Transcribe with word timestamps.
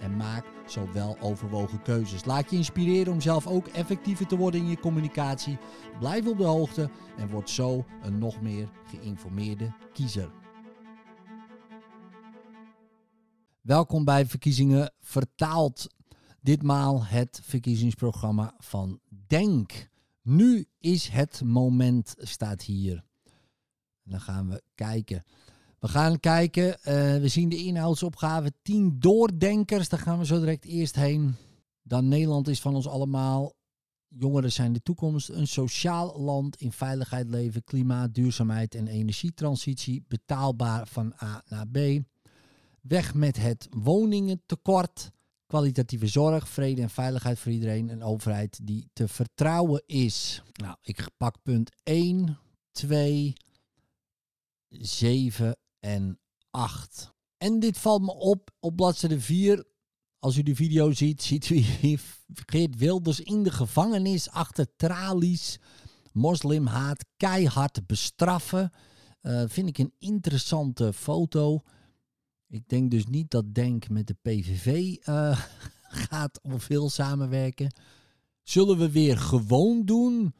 en 0.00 0.16
maak 0.16 0.44
zo 0.66 0.92
wel 0.92 1.16
overwogen 1.20 1.82
keuzes. 1.82 2.24
Laat 2.24 2.50
je 2.50 2.56
inspireren 2.56 3.12
om 3.12 3.20
zelf 3.20 3.46
ook 3.46 3.66
effectiever 3.66 4.26
te 4.26 4.36
worden 4.36 4.60
in 4.60 4.68
je 4.68 4.80
communicatie. 4.80 5.58
Blijf 5.98 6.26
op 6.26 6.38
de 6.38 6.44
hoogte 6.44 6.90
en 7.16 7.28
word 7.28 7.50
zo 7.50 7.84
een 8.02 8.18
nog 8.18 8.40
meer 8.40 8.68
geïnformeerde 8.84 9.72
kiezer. 9.92 10.30
Welkom 13.60 14.04
bij 14.04 14.26
Verkiezingen 14.26 14.92
Vertaald. 15.00 15.86
Ditmaal 16.40 17.04
het 17.04 17.40
verkiezingsprogramma 17.42 18.54
van 18.58 19.00
Denk. 19.26 19.88
Nu 20.22 20.66
is 20.78 21.08
het 21.08 21.42
moment, 21.44 22.14
staat 22.18 22.62
hier. 22.62 23.04
Dan 24.02 24.20
gaan 24.20 24.48
we 24.48 24.62
kijken. 24.74 25.24
We 25.80 25.88
gaan 25.88 26.20
kijken. 26.20 26.82
eh, 26.82 26.94
we 27.20 27.28
zien 27.28 27.48
de 27.48 27.56
inhoudsopgave 27.56 28.52
10 28.62 28.96
doordenkers. 28.98 29.88
Daar 29.88 30.00
gaan 30.00 30.18
we 30.18 30.26
zo 30.26 30.38
direct 30.38 30.64
eerst 30.64 30.94
heen. 30.94 31.34
Dan 31.82 32.08
Nederland 32.08 32.48
is 32.48 32.60
van 32.60 32.74
ons 32.74 32.86
allemaal. 32.88 33.52
Jongeren 34.08 34.52
zijn 34.52 34.72
de 34.72 34.82
toekomst. 34.82 35.28
Een 35.28 35.46
sociaal 35.46 36.20
land 36.20 36.60
in 36.60 36.72
veiligheid 36.72 37.28
leven, 37.28 37.64
klimaat, 37.64 38.14
duurzaamheid 38.14 38.74
en 38.74 38.86
energietransitie. 38.86 40.04
Betaalbaar 40.08 40.86
van 40.86 41.12
A 41.22 41.42
naar 41.48 41.68
B. 41.68 41.78
Weg 42.80 43.14
met 43.14 43.36
het 43.36 43.68
woningentekort. 43.70 45.10
Kwalitatieve 45.46 46.06
zorg, 46.06 46.48
vrede 46.48 46.82
en 46.82 46.90
veiligheid 46.90 47.38
voor 47.38 47.52
iedereen. 47.52 47.88
Een 47.88 48.02
overheid 48.02 48.60
die 48.62 48.88
te 48.92 49.08
vertrouwen 49.08 49.82
is. 49.86 50.42
Nou, 50.52 50.76
ik 50.82 51.08
pak 51.16 51.36
punt 51.42 51.70
1, 51.82 52.38
2, 52.72 53.32
7 54.68 55.56
en 55.80 56.18
8. 56.50 57.14
En 57.36 57.58
dit 57.58 57.78
valt 57.78 58.02
me 58.02 58.14
op 58.14 58.50
op 58.60 58.76
bladzijde 58.76 59.20
4. 59.20 59.64
Als 60.18 60.36
u 60.36 60.42
de 60.42 60.54
video 60.54 60.92
ziet, 60.92 61.22
ziet 61.22 61.48
u 61.48 61.54
hier 61.54 62.00
Geert 62.46 62.76
Wilders 62.76 63.20
in 63.20 63.42
de 63.42 63.50
gevangenis 63.50 64.30
achter 64.30 64.66
tralies. 64.76 65.58
Moslimhaat 66.12 67.04
keihard 67.16 67.86
bestraffen. 67.86 68.72
Eh, 69.20 69.42
vind 69.46 69.68
ik 69.68 69.78
een 69.78 69.92
interessante 69.98 70.92
foto. 70.92 71.62
Ik 72.48 72.68
denk 72.68 72.90
dus 72.90 73.06
niet 73.06 73.30
dat 73.30 73.54
Denk 73.54 73.88
met 73.88 74.06
de 74.06 74.16
PVV 74.22 74.96
eh, 75.00 75.40
gaat 76.08 76.40
of 76.42 76.66
wil 76.66 76.90
samenwerken. 76.90 77.74
Zullen 78.42 78.78
we 78.78 78.90
weer 78.90 79.18
gewoon 79.18 79.84
doen? 79.84 80.34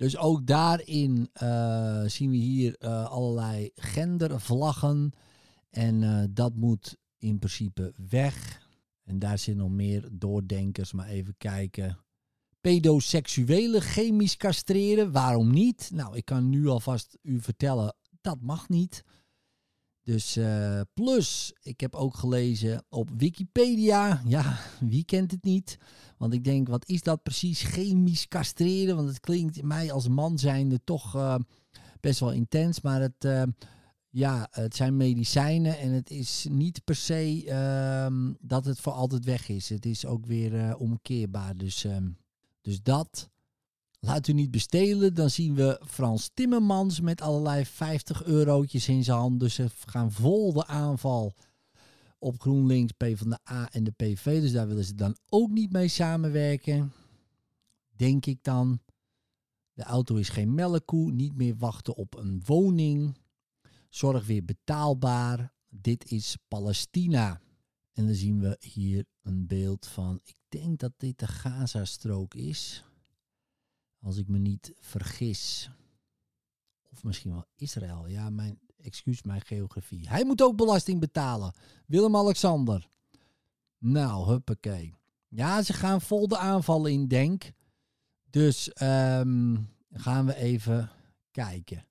Dus 0.00 0.16
ook 0.16 0.46
daarin 0.46 1.28
eh, 1.32 2.02
zien 2.06 2.30
we 2.30 2.36
hier 2.36 2.76
eh, 2.78 3.04
allerlei 3.06 3.70
gendervlaggen. 3.74 5.12
En 5.70 6.02
eh, 6.02 6.24
dat 6.30 6.54
moet 6.54 6.96
in 7.18 7.38
principe 7.38 7.94
weg. 8.08 8.66
En 9.04 9.18
daar 9.18 9.38
zitten 9.38 9.62
nog 9.62 9.72
meer 9.72 10.08
doordenkers, 10.12 10.92
maar 10.92 11.06
even 11.06 11.34
kijken. 11.36 11.98
Pedoseksuelen 12.60 13.82
chemisch 13.82 14.36
castreren, 14.36 15.12
waarom 15.12 15.50
niet? 15.50 15.90
Nou, 15.92 16.16
ik 16.16 16.24
kan 16.24 16.48
nu 16.48 16.66
alvast 16.66 17.18
u 17.22 17.40
vertellen, 17.40 17.96
dat 18.20 18.40
mag 18.40 18.68
niet. 18.68 19.04
Dus 20.10 20.36
eh, 20.36 20.80
plus, 20.94 21.52
ik 21.62 21.80
heb 21.80 21.94
ook 21.94 22.16
gelezen 22.16 22.84
op 22.88 23.10
Wikipedia. 23.16 24.22
Ja, 24.26 24.58
wie 24.80 25.04
kent 25.04 25.30
het 25.30 25.44
niet? 25.44 25.78
Want 26.16 26.32
ik 26.32 26.44
denk, 26.44 26.68
wat 26.68 26.88
is 26.88 27.02
dat 27.02 27.22
precies? 27.22 27.62
Chemisch 27.62 28.28
castreren? 28.28 28.96
Want 28.96 29.08
het 29.08 29.20
klinkt 29.20 29.62
mij 29.62 29.92
als 29.92 30.08
man 30.08 30.38
zijnde 30.38 30.80
toch 30.84 31.14
eh, 31.14 31.34
best 32.00 32.20
wel 32.20 32.32
intens. 32.32 32.80
Maar 32.80 33.00
het, 33.00 33.24
eh, 33.24 33.42
ja, 34.08 34.48
het 34.50 34.76
zijn 34.76 34.96
medicijnen 34.96 35.78
en 35.78 35.92
het 35.92 36.10
is 36.10 36.46
niet 36.50 36.84
per 36.84 36.96
se 36.96 37.44
ehm, 37.46 38.32
dat 38.40 38.64
het 38.64 38.80
voor 38.80 38.92
altijd 38.92 39.24
weg 39.24 39.48
is. 39.48 39.68
Het 39.68 39.86
is 39.86 40.06
ook 40.06 40.26
weer 40.26 40.76
omkeerbaar. 40.76 41.56
Dus, 41.56 41.84
ehm, 41.84 42.08
dus 42.60 42.82
dat. 42.82 43.29
Laat 44.00 44.28
u 44.28 44.32
niet 44.32 44.50
bestelen. 44.50 45.14
Dan 45.14 45.30
zien 45.30 45.54
we 45.54 45.80
Frans 45.86 46.30
Timmermans 46.34 47.00
met 47.00 47.20
allerlei 47.20 47.66
50 47.66 48.24
eurotjes 48.24 48.88
in 48.88 49.04
zijn 49.04 49.18
hand. 49.18 49.40
Dus 49.40 49.54
ze 49.54 49.68
gaan 49.86 50.12
vol 50.12 50.52
de 50.52 50.66
aanval 50.66 51.34
op 52.18 52.40
GroenLinks, 52.40 52.92
PvdA 52.92 53.72
en 53.72 53.84
de 53.84 53.90
PV. 53.90 54.40
Dus 54.40 54.52
daar 54.52 54.68
willen 54.68 54.84
ze 54.84 54.94
dan 54.94 55.16
ook 55.28 55.50
niet 55.50 55.72
mee 55.72 55.88
samenwerken. 55.88 56.92
Denk 57.96 58.26
ik 58.26 58.38
dan. 58.42 58.80
De 59.72 59.82
auto 59.82 60.16
is 60.16 60.28
geen 60.28 60.54
melkkoe. 60.54 61.12
Niet 61.12 61.36
meer 61.36 61.56
wachten 61.56 61.96
op 61.96 62.16
een 62.16 62.42
woning. 62.46 63.16
Zorg 63.88 64.26
weer 64.26 64.44
betaalbaar. 64.44 65.52
Dit 65.68 66.10
is 66.10 66.36
Palestina. 66.48 67.40
En 67.92 68.06
dan 68.06 68.14
zien 68.14 68.40
we 68.40 68.56
hier 68.60 69.04
een 69.22 69.46
beeld 69.46 69.86
van. 69.86 70.20
Ik 70.24 70.36
denk 70.48 70.78
dat 70.78 70.92
dit 70.96 71.18
de 71.18 71.26
Gazastrook 71.26 72.34
is. 72.34 72.84
Als 74.00 74.16
ik 74.16 74.28
me 74.28 74.38
niet 74.38 74.72
vergis. 74.78 75.70
Of 76.92 77.04
misschien 77.04 77.30
wel 77.30 77.46
Israël. 77.56 78.06
Ja, 78.06 78.30
mijn 78.30 78.58
excuus, 78.76 79.22
mijn 79.22 79.40
geografie. 79.40 80.08
Hij 80.08 80.24
moet 80.24 80.42
ook 80.42 80.56
belasting 80.56 81.00
betalen. 81.00 81.52
Willem-Alexander. 81.86 82.88
Nou, 83.78 84.26
huppakee. 84.26 84.94
Ja, 85.28 85.62
ze 85.62 85.72
gaan 85.72 86.00
vol 86.00 86.28
de 86.28 86.38
aanvallen 86.38 86.92
in 86.92 87.08
Denk. 87.08 87.52
Dus 88.30 88.72
ehm, 88.72 89.56
gaan 89.92 90.26
we 90.26 90.36
even 90.36 90.90
kijken. 91.30 91.84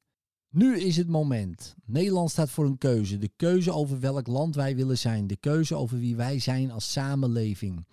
Nu 0.49 0.79
is 0.79 0.97
het 0.97 1.07
moment. 1.07 1.75
Nederland 1.85 2.31
staat 2.31 2.49
voor 2.49 2.65
een 2.65 2.77
keuze. 2.77 3.17
De 3.17 3.31
keuze 3.35 3.71
over 3.71 3.99
welk 3.99 4.27
land 4.27 4.55
wij 4.55 4.75
willen 4.75 4.97
zijn. 4.97 5.27
De 5.27 5.35
keuze 5.35 5.75
over 5.75 5.97
wie 5.97 6.15
wij 6.15 6.39
zijn 6.39 6.71
als 6.71 6.91
samenleving. 6.91 7.85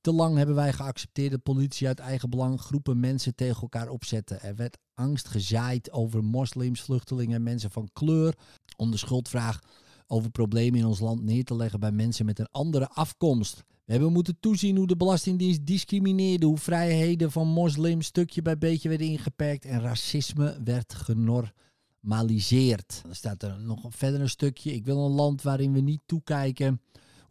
Te 0.00 0.12
lang 0.12 0.36
hebben 0.36 0.54
wij 0.54 0.72
geaccepteerd 0.72 1.30
dat 1.30 1.42
politie 1.42 1.86
uit 1.86 1.98
eigen 1.98 2.30
belang 2.30 2.60
groepen 2.60 3.00
mensen 3.00 3.34
tegen 3.34 3.62
elkaar 3.62 3.88
opzetten. 3.88 4.42
Er 4.42 4.56
werd 4.56 4.78
angst 4.94 5.28
gezaaid 5.28 5.92
over 5.92 6.24
moslims, 6.24 6.80
vluchtelingen 6.80 7.36
en 7.36 7.42
mensen 7.42 7.70
van 7.70 7.90
kleur. 7.92 8.34
Om 8.76 8.90
de 8.90 8.96
schuldvraag 8.96 9.60
over 10.06 10.30
problemen 10.30 10.78
in 10.78 10.86
ons 10.86 11.00
land 11.00 11.22
neer 11.22 11.44
te 11.44 11.56
leggen 11.56 11.80
bij 11.80 11.92
mensen 11.92 12.26
met 12.26 12.38
een 12.38 12.48
andere 12.50 12.88
afkomst. 12.88 13.64
We 13.84 13.92
hebben 13.92 14.12
moeten 14.12 14.36
toezien 14.40 14.76
hoe 14.76 14.86
de 14.86 14.96
Belastingdienst 14.96 15.66
discrimineerde, 15.66 16.46
hoe 16.46 16.58
vrijheden 16.58 17.32
van 17.32 17.48
moslims 17.48 18.06
stukje 18.06 18.42
bij 18.42 18.58
beetje 18.58 18.88
werden 18.88 19.06
ingeperkt 19.06 19.64
en 19.64 19.80
racisme 19.80 20.60
werd 20.64 20.94
genormaliseerd. 20.94 23.00
Dan 23.02 23.14
staat 23.14 23.42
er 23.42 23.60
nog 23.60 23.86
verder 23.88 24.20
een 24.20 24.28
stukje. 24.28 24.74
Ik 24.74 24.84
wil 24.84 25.04
een 25.04 25.12
land 25.12 25.42
waarin 25.42 25.72
we 25.72 25.80
niet 25.80 26.00
toekijken 26.06 26.80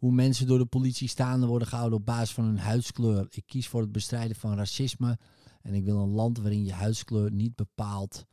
hoe 0.00 0.12
mensen 0.12 0.46
door 0.46 0.58
de 0.58 0.66
politie 0.66 1.08
staande 1.08 1.46
worden 1.46 1.68
gehouden 1.68 1.98
op 1.98 2.06
basis 2.06 2.34
van 2.34 2.44
hun 2.44 2.58
huidskleur. 2.58 3.26
Ik 3.30 3.42
kies 3.46 3.68
voor 3.68 3.80
het 3.80 3.92
bestrijden 3.92 4.36
van 4.36 4.56
racisme 4.56 5.18
en 5.62 5.74
ik 5.74 5.84
wil 5.84 5.98
een 5.98 6.12
land 6.12 6.38
waarin 6.38 6.64
je 6.64 6.72
huidskleur 6.72 7.32
niet 7.32 7.54
bepaalt 7.54 8.26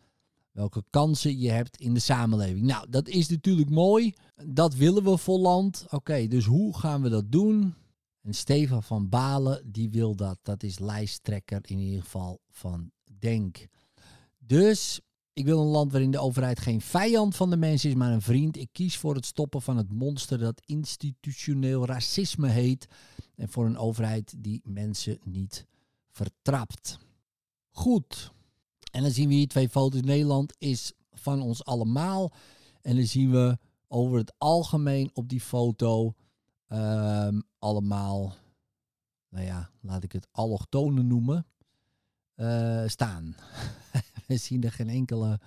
welke 0.52 0.84
kansen 0.90 1.40
je 1.40 1.50
hebt 1.50 1.78
in 1.78 1.94
de 1.94 2.00
samenleving. 2.00 2.66
Nou, 2.66 2.90
dat 2.90 3.08
is 3.08 3.30
natuurlijk 3.30 3.70
mooi. 3.70 4.14
Dat 4.46 4.76
willen 4.76 5.04
we 5.04 5.18
voor 5.18 5.40
land. 5.40 5.86
Oké, 5.90 6.28
dus 6.28 6.46
hoe 6.46 6.78
gaan 6.78 7.02
we 7.02 7.10
dat 7.10 7.32
doen? 7.32 7.74
En 8.22 8.34
Stefan 8.34 8.84
van 8.84 9.10
Balen, 9.10 9.72
die 9.72 9.90
wil 9.90 10.16
dat. 10.16 10.38
Dat 10.42 10.64
is 10.64 10.80
lijsttrekker 10.80 11.60
in 11.64 11.78
ieder 11.78 12.02
geval 12.02 12.40
van 12.50 12.92
Denk. 13.20 13.68
Dus 14.38 15.02
ik 15.38 15.46
wil 15.46 15.60
een 15.60 15.68
land 15.68 15.92
waarin 15.92 16.12
de 16.12 16.20
overheid 16.20 16.60
geen 16.60 16.82
vijand 16.82 17.36
van 17.36 17.50
de 17.50 17.58
mens 17.58 17.86
is, 17.86 17.94
maar 17.94 18.12
een 18.12 18.22
vriend. 18.22 18.58
Ik 18.58 18.70
kies 18.72 18.98
voor 18.98 19.16
het 19.16 19.26
stoppen 19.26 19.62
van 19.62 19.78
het 19.78 19.92
monster 19.92 20.38
dat 20.38 20.62
institutioneel 20.66 21.86
racisme 21.86 22.48
heet. 22.48 22.88
En 23.36 23.50
voor 23.50 23.66
een 23.66 23.78
overheid 23.78 24.34
die 24.38 24.62
mensen 24.64 25.20
niet 25.24 25.66
vertrapt. 26.12 26.98
Goed. 27.70 28.32
En 28.92 29.02
dan 29.02 29.12
zien 29.12 29.28
we 29.28 29.34
hier 29.34 29.48
twee 29.48 29.70
foto's. 29.70 30.02
Nederland 30.02 30.54
is 30.58 30.94
van 31.12 31.42
ons 31.42 31.66
allemaal. 31.66 32.32
En 32.82 32.96
dan 32.96 33.06
zien 33.06 33.32
we 33.32 33.58
over 33.88 34.18
het 34.18 34.34
algemeen 34.38 35.10
op 35.14 35.30
die 35.30 35.42
foto 35.42 36.14
ehm, 36.68 37.40
allemaal, 37.60 38.34
nou 39.30 39.46
ja, 39.46 39.70
laat 39.82 40.04
ik 40.04 40.12
het 40.12 40.28
allochtonen 40.32 41.08
noemen, 41.08 41.46
eh, 42.36 42.84
staan. 42.88 43.36
zien 44.48 44.64
er 44.64 44.72
geen 44.72 44.90
enkele, 44.90 45.40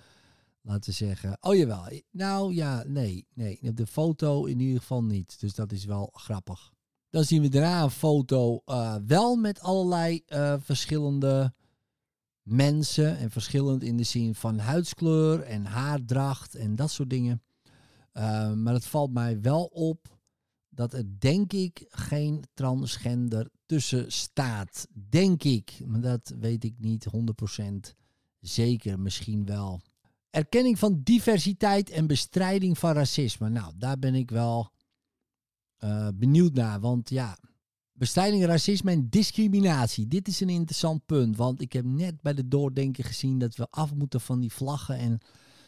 laten 0.61 0.89
we 0.89 0.95
zeggen, 0.95 1.37
oh 1.39 1.55
jawel, 1.55 1.87
nou 2.11 2.53
ja, 2.53 2.83
nee, 2.87 3.27
nee, 3.33 3.59
op 3.61 3.77
de 3.77 3.87
foto 3.87 4.45
in 4.45 4.59
ieder 4.59 4.79
geval 4.79 5.03
niet. 5.03 5.39
Dus 5.39 5.55
dat 5.55 5.71
is 5.71 5.85
wel 5.85 6.09
grappig. 6.13 6.71
Dan 7.09 7.23
zien 7.23 7.41
we 7.41 7.49
daarna 7.49 7.83
een 7.83 7.89
foto 7.89 8.61
eh, 8.65 8.95
wel 9.05 9.35
met 9.35 9.59
allerlei 9.59 10.23
eh, 10.25 10.55
verschillende 10.59 11.53
mensen. 12.43 13.17
En 13.17 13.31
verschillend 13.31 13.83
in 13.83 13.97
de 13.97 14.03
zin 14.03 14.35
van 14.35 14.57
huidskleur 14.59 15.41
en 15.41 15.65
haardracht 15.65 16.55
en 16.55 16.75
dat 16.75 16.91
soort 16.91 17.09
dingen. 17.09 17.41
Uh, 18.13 18.53
maar 18.53 18.73
het 18.73 18.85
valt 18.85 19.13
mij 19.13 19.41
wel 19.41 19.65
op 19.65 20.19
dat 20.69 20.93
er 20.93 21.19
denk 21.19 21.53
ik 21.53 21.85
geen 21.89 22.43
transgender 22.53 23.49
tussen 23.65 24.11
staat. 24.11 24.87
Denk 25.09 25.43
ik. 25.43 25.81
Maar 25.85 26.01
dat 26.01 26.33
weet 26.39 26.63
ik 26.63 26.75
niet 26.77 27.07
100% 27.91 27.95
zeker. 28.41 28.99
Misschien 28.99 29.45
wel. 29.45 29.81
Erkenning 30.29 30.79
van 30.79 31.01
diversiteit 31.03 31.89
en 31.89 32.07
bestrijding 32.07 32.77
van 32.77 32.93
racisme. 32.93 33.49
Nou, 33.49 33.73
daar 33.77 33.99
ben 33.99 34.15
ik 34.15 34.29
wel 34.29 34.71
uh, 35.83 36.07
benieuwd 36.15 36.53
naar. 36.53 36.79
Want 36.79 37.09
ja, 37.09 37.37
bestrijding 37.93 38.45
racisme 38.45 38.91
en 38.91 39.09
discriminatie. 39.09 40.07
Dit 40.07 40.27
is 40.27 40.39
een 40.39 40.49
interessant 40.49 41.05
punt. 41.05 41.37
Want 41.37 41.61
ik 41.61 41.73
heb 41.73 41.85
net 41.85 42.21
bij 42.21 42.33
de 42.33 42.47
doordenken 42.47 43.03
gezien 43.03 43.39
dat 43.39 43.55
we 43.55 43.67
af 43.69 43.93
moeten 43.93 44.21
van 44.21 44.39
die 44.39 44.51
vlaggen 44.51 44.97
en 44.97 45.19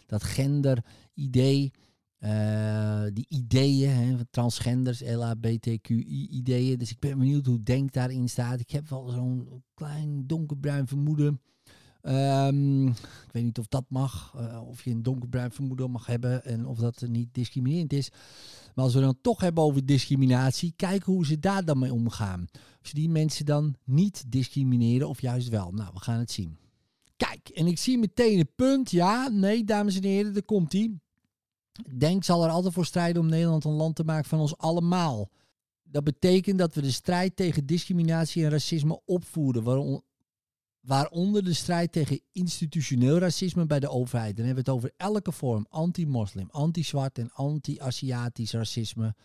dat 0.06 0.24
gender-idee. 0.24 1.72
Uh, 2.20 3.04
die 3.14 3.25
ideeën, 3.30 3.90
hè, 3.90 4.25
transgenders, 4.25 5.02
LHBTQI-ideeën. 5.02 6.78
Dus 6.78 6.92
ik 6.92 7.00
ben 7.00 7.18
benieuwd 7.18 7.46
hoe 7.46 7.64
Denk 7.64 7.94
daarin 7.94 8.30
staat. 8.30 8.60
Ik 8.60 8.70
heb 8.70 8.90
wel 8.90 9.10
zo'n 9.10 9.64
klein 9.74 10.28
donkerbruin 10.28 10.88
vermoeden. 10.88 11.42
Um, 12.07 12.88
ik 12.88 13.31
weet 13.31 13.44
niet 13.44 13.59
of 13.59 13.67
dat 13.67 13.85
mag, 13.88 14.35
uh, 14.38 14.67
of 14.67 14.83
je 14.83 14.91
een 14.91 15.03
donkerbruin 15.03 15.51
vermoeden 15.51 15.91
mag 15.91 16.05
hebben 16.05 16.45
en 16.45 16.65
of 16.65 16.77
dat 16.77 17.01
niet 17.07 17.27
discriminerend 17.31 17.94
is. 17.94 18.09
Maar 18.75 18.85
als 18.85 18.94
we 18.94 19.00
dan 19.00 19.17
toch 19.21 19.41
hebben 19.41 19.63
over 19.63 19.85
discriminatie, 19.85 20.73
kijken 20.75 21.13
hoe 21.13 21.25
ze 21.25 21.39
daar 21.39 21.65
dan 21.65 21.79
mee 21.79 21.94
omgaan. 21.94 22.45
Of 22.51 22.88
ze 22.88 22.94
die 22.94 23.09
mensen 23.09 23.45
dan 23.45 23.75
niet 23.83 24.23
discrimineren 24.27 25.09
of 25.09 25.21
juist 25.21 25.50
wel. 25.50 25.71
Nou, 25.71 25.89
we 25.94 26.00
gaan 26.00 26.19
het 26.19 26.31
zien. 26.31 26.57
Kijk, 27.17 27.50
en 27.50 27.67
ik 27.67 27.77
zie 27.77 27.97
meteen 27.97 28.38
het 28.38 28.55
punt. 28.55 28.91
Ja, 28.91 29.27
nee, 29.27 29.63
dames 29.63 29.95
en 29.95 30.03
heren, 30.03 30.33
daar 30.33 30.44
komt 30.44 30.71
hij. 30.71 31.00
Denk 31.97 32.23
zal 32.23 32.44
er 32.44 32.50
altijd 32.50 32.73
voor 32.73 32.85
strijden 32.85 33.21
om 33.21 33.29
Nederland 33.29 33.65
een 33.65 33.71
land 33.71 33.95
te 33.95 34.03
maken 34.03 34.29
van 34.29 34.39
ons 34.39 34.57
allemaal. 34.57 35.29
Dat 35.83 36.03
betekent 36.03 36.57
dat 36.57 36.73
we 36.73 36.81
de 36.81 36.91
strijd 36.91 37.35
tegen 37.35 37.65
discriminatie 37.65 38.44
en 38.44 38.50
racisme 38.50 39.01
opvoeren, 39.05 40.03
waaronder 40.83 41.44
de 41.44 41.53
strijd 41.53 41.91
tegen 41.91 42.21
institutioneel 42.31 43.18
racisme 43.18 43.65
bij 43.65 43.80
de 43.80 43.89
overheid. 43.89 44.35
Dan 44.35 44.45
hebben 44.45 44.63
we 44.63 44.71
het 44.71 44.80
over 44.80 44.94
elke 44.97 45.31
vorm 45.31 45.65
anti-moslim, 45.69 46.47
anti-zwart 46.51 47.18
en 47.18 47.31
anti-Aziatisch 47.31 48.51
racisme, 48.51 49.15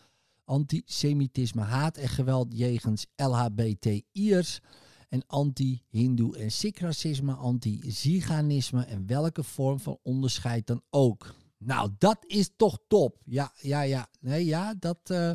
antisemitisme, 0.44 1.62
haat 1.62 1.96
en 1.96 2.08
geweld 2.08 2.46
jegens 2.50 3.06
LHBTI'ers 3.16 4.60
en 5.08 5.26
anti-Hindoe 5.26 6.36
en 6.36 6.50
Sikh 6.50 6.80
racisme, 6.80 7.32
anti-Ziganisme 7.32 8.84
en 8.84 9.06
welke 9.06 9.42
vorm 9.42 9.80
van 9.80 9.98
onderscheid 10.02 10.66
dan 10.66 10.82
ook. 10.90 11.34
Nou, 11.58 11.90
dat 11.98 12.24
is 12.26 12.50
toch 12.56 12.78
top. 12.88 13.20
Ja, 13.24 13.52
ja, 13.60 13.82
ja. 13.82 14.08
Nee, 14.20 14.44
ja, 14.44 14.74
dat, 14.74 14.98
uh, 15.10 15.32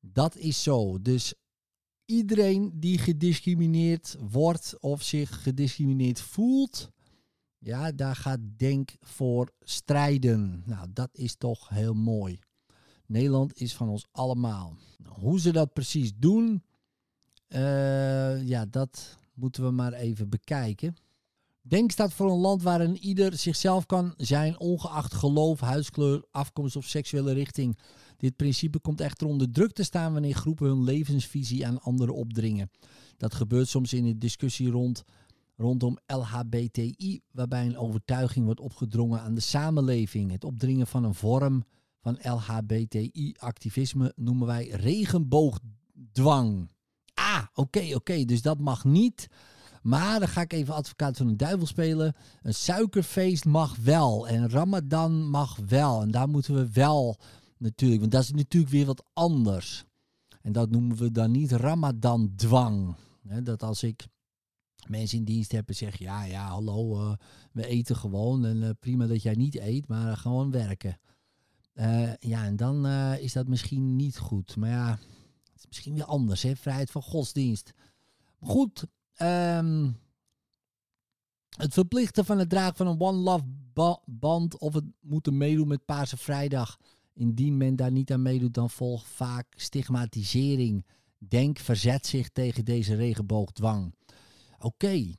dat 0.00 0.36
is 0.36 0.62
zo. 0.62 1.02
Dus 1.02 1.34
iedereen 2.06 2.72
die 2.74 2.98
gediscrimineerd 2.98 4.16
wordt 4.30 4.76
of 4.80 5.02
zich 5.02 5.42
gediscrimineerd 5.42 6.20
voelt, 6.20 6.90
ja, 7.58 7.92
daar 7.92 8.16
gaat 8.16 8.38
Denk 8.56 8.90
voor 9.00 9.52
strijden. 9.60 10.62
Nou, 10.66 10.88
dat 10.92 11.08
is 11.12 11.34
toch 11.34 11.68
heel 11.68 11.94
mooi. 11.94 12.38
Nederland 13.06 13.60
is 13.60 13.74
van 13.74 13.88
ons 13.88 14.06
allemaal. 14.12 14.76
Hoe 15.08 15.40
ze 15.40 15.52
dat 15.52 15.72
precies 15.72 16.12
doen, 16.16 16.62
uh, 17.48 18.48
ja, 18.48 18.66
dat 18.66 19.16
moeten 19.34 19.64
we 19.64 19.70
maar 19.70 19.92
even 19.92 20.28
bekijken. 20.28 20.96
Denk 21.62 21.90
staat 21.90 22.12
voor 22.12 22.30
een 22.30 22.38
land 22.38 22.62
waarin 22.62 22.96
ieder 22.96 23.36
zichzelf 23.36 23.86
kan 23.86 24.14
zijn, 24.16 24.60
ongeacht 24.60 25.14
geloof, 25.14 25.60
huidskleur, 25.60 26.24
afkomst 26.30 26.76
of 26.76 26.84
seksuele 26.84 27.32
richting. 27.32 27.78
Dit 28.16 28.36
principe 28.36 28.78
komt 28.78 29.00
echter 29.00 29.26
onder 29.26 29.50
druk 29.50 29.72
te 29.72 29.82
staan 29.82 30.12
wanneer 30.12 30.34
groepen 30.34 30.66
hun 30.66 30.84
levensvisie 30.84 31.66
aan 31.66 31.82
anderen 31.82 32.14
opdringen. 32.14 32.70
Dat 33.16 33.34
gebeurt 33.34 33.68
soms 33.68 33.92
in 33.92 34.04
de 34.04 34.18
discussie 34.18 34.70
rond, 34.70 35.04
rondom 35.56 35.98
LHBTI, 36.06 37.20
waarbij 37.30 37.66
een 37.66 37.78
overtuiging 37.78 38.44
wordt 38.44 38.60
opgedrongen 38.60 39.20
aan 39.20 39.34
de 39.34 39.40
samenleving. 39.40 40.30
Het 40.30 40.44
opdringen 40.44 40.86
van 40.86 41.04
een 41.04 41.14
vorm 41.14 41.64
van 42.00 42.18
LHBTI-activisme 42.22 44.12
noemen 44.16 44.46
wij 44.46 44.68
regenboogdwang. 44.68 46.68
Ah, 47.14 47.42
oké, 47.54 47.94
oké, 47.94 48.24
dus 48.24 48.42
dat 48.42 48.58
mag 48.58 48.84
niet. 48.84 49.28
Maar 49.82 50.18
dan 50.18 50.28
ga 50.28 50.40
ik 50.40 50.52
even 50.52 50.74
advocaat 50.74 51.16
van 51.16 51.26
de 51.26 51.36
duivel 51.36 51.66
spelen. 51.66 52.14
Een 52.42 52.54
suikerfeest 52.54 53.44
mag 53.44 53.76
wel. 53.76 54.28
En 54.28 54.50
Ramadan 54.50 55.28
mag 55.28 55.58
wel. 55.66 56.02
En 56.02 56.10
daar 56.10 56.28
moeten 56.28 56.54
we 56.54 56.68
wel 56.72 57.18
natuurlijk. 57.58 58.00
Want 58.00 58.12
dat 58.12 58.22
is 58.22 58.32
natuurlijk 58.32 58.72
weer 58.72 58.86
wat 58.86 59.04
anders. 59.12 59.84
En 60.42 60.52
dat 60.52 60.70
noemen 60.70 60.96
we 60.96 61.10
dan 61.10 61.30
niet 61.30 61.52
Ramadan-dwang. 61.52 62.94
Dat 63.42 63.62
als 63.62 63.82
ik 63.82 64.06
mensen 64.88 65.18
in 65.18 65.24
dienst 65.24 65.52
heb 65.52 65.68
en 65.68 65.74
zeg: 65.74 65.98
Ja, 65.98 66.24
ja, 66.24 66.46
hallo, 66.48 67.00
uh, 67.00 67.12
we 67.52 67.66
eten 67.66 67.96
gewoon. 67.96 68.44
En 68.44 68.56
uh, 68.56 68.70
prima 68.80 69.06
dat 69.06 69.22
jij 69.22 69.34
niet 69.34 69.58
eet, 69.58 69.88
maar 69.88 70.16
gewoon 70.16 70.50
werken. 70.50 70.98
ja, 72.18 72.44
en 72.44 72.56
dan 72.56 72.86
is 73.16 73.32
dat 73.32 73.48
misschien 73.48 73.96
niet 73.96 74.18
goed. 74.18 74.56
Maar 74.56 74.70
ja, 74.70 74.90
het 74.90 75.58
is 75.58 75.66
misschien 75.66 75.94
weer 75.94 76.04
anders, 76.04 76.42
hè? 76.42 76.56
Vrijheid 76.56 76.90
van 76.90 77.02
godsdienst. 77.02 77.72
Goed, 78.40 78.86
Um, 79.22 79.98
het 81.56 81.72
verplichten 81.72 82.24
van 82.24 82.38
het 82.38 82.48
dragen 82.48 82.76
van 82.76 82.86
een 82.86 83.00
One 83.00 83.18
Love 83.18 83.44
band 84.04 84.58
of 84.58 84.74
het 84.74 84.84
moeten 85.00 85.36
meedoen 85.36 85.68
met 85.68 85.84
Paarse 85.84 86.16
Vrijdag. 86.16 86.78
Indien 87.16 87.56
men 87.56 87.76
daar 87.76 87.92
niet 87.92 88.12
aan 88.12 88.22
meedoet, 88.22 88.54
dan 88.54 88.70
volgt 88.70 89.06
vaak 89.06 89.46
stigmatisering. 89.56 90.86
Denk 91.18 91.58
verzet 91.58 92.06
zich 92.06 92.28
tegen 92.28 92.64
deze 92.64 92.94
regenboogdwang. 92.94 93.94
Oké, 94.58 95.12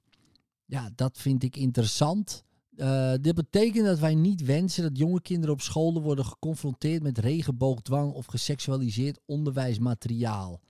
ja, 0.65 0.89
dat 0.95 1.17
vind 1.17 1.43
ik 1.43 1.55
interessant. 1.55 2.43
Uh, 2.75 3.13
dit 3.21 3.35
betekent 3.35 3.85
dat 3.85 3.99
wij 3.99 4.15
niet 4.15 4.45
wensen 4.45 4.83
dat 4.83 4.97
jonge 4.97 5.21
kinderen 5.21 5.53
op 5.53 5.61
scholen 5.61 6.01
worden 6.01 6.25
geconfronteerd 6.25 7.03
met 7.03 7.17
regenboogdwang 7.17 8.11
of 8.13 8.25
geseksualiseerd 8.25 9.19
onderwijsmateriaal. 9.25 10.61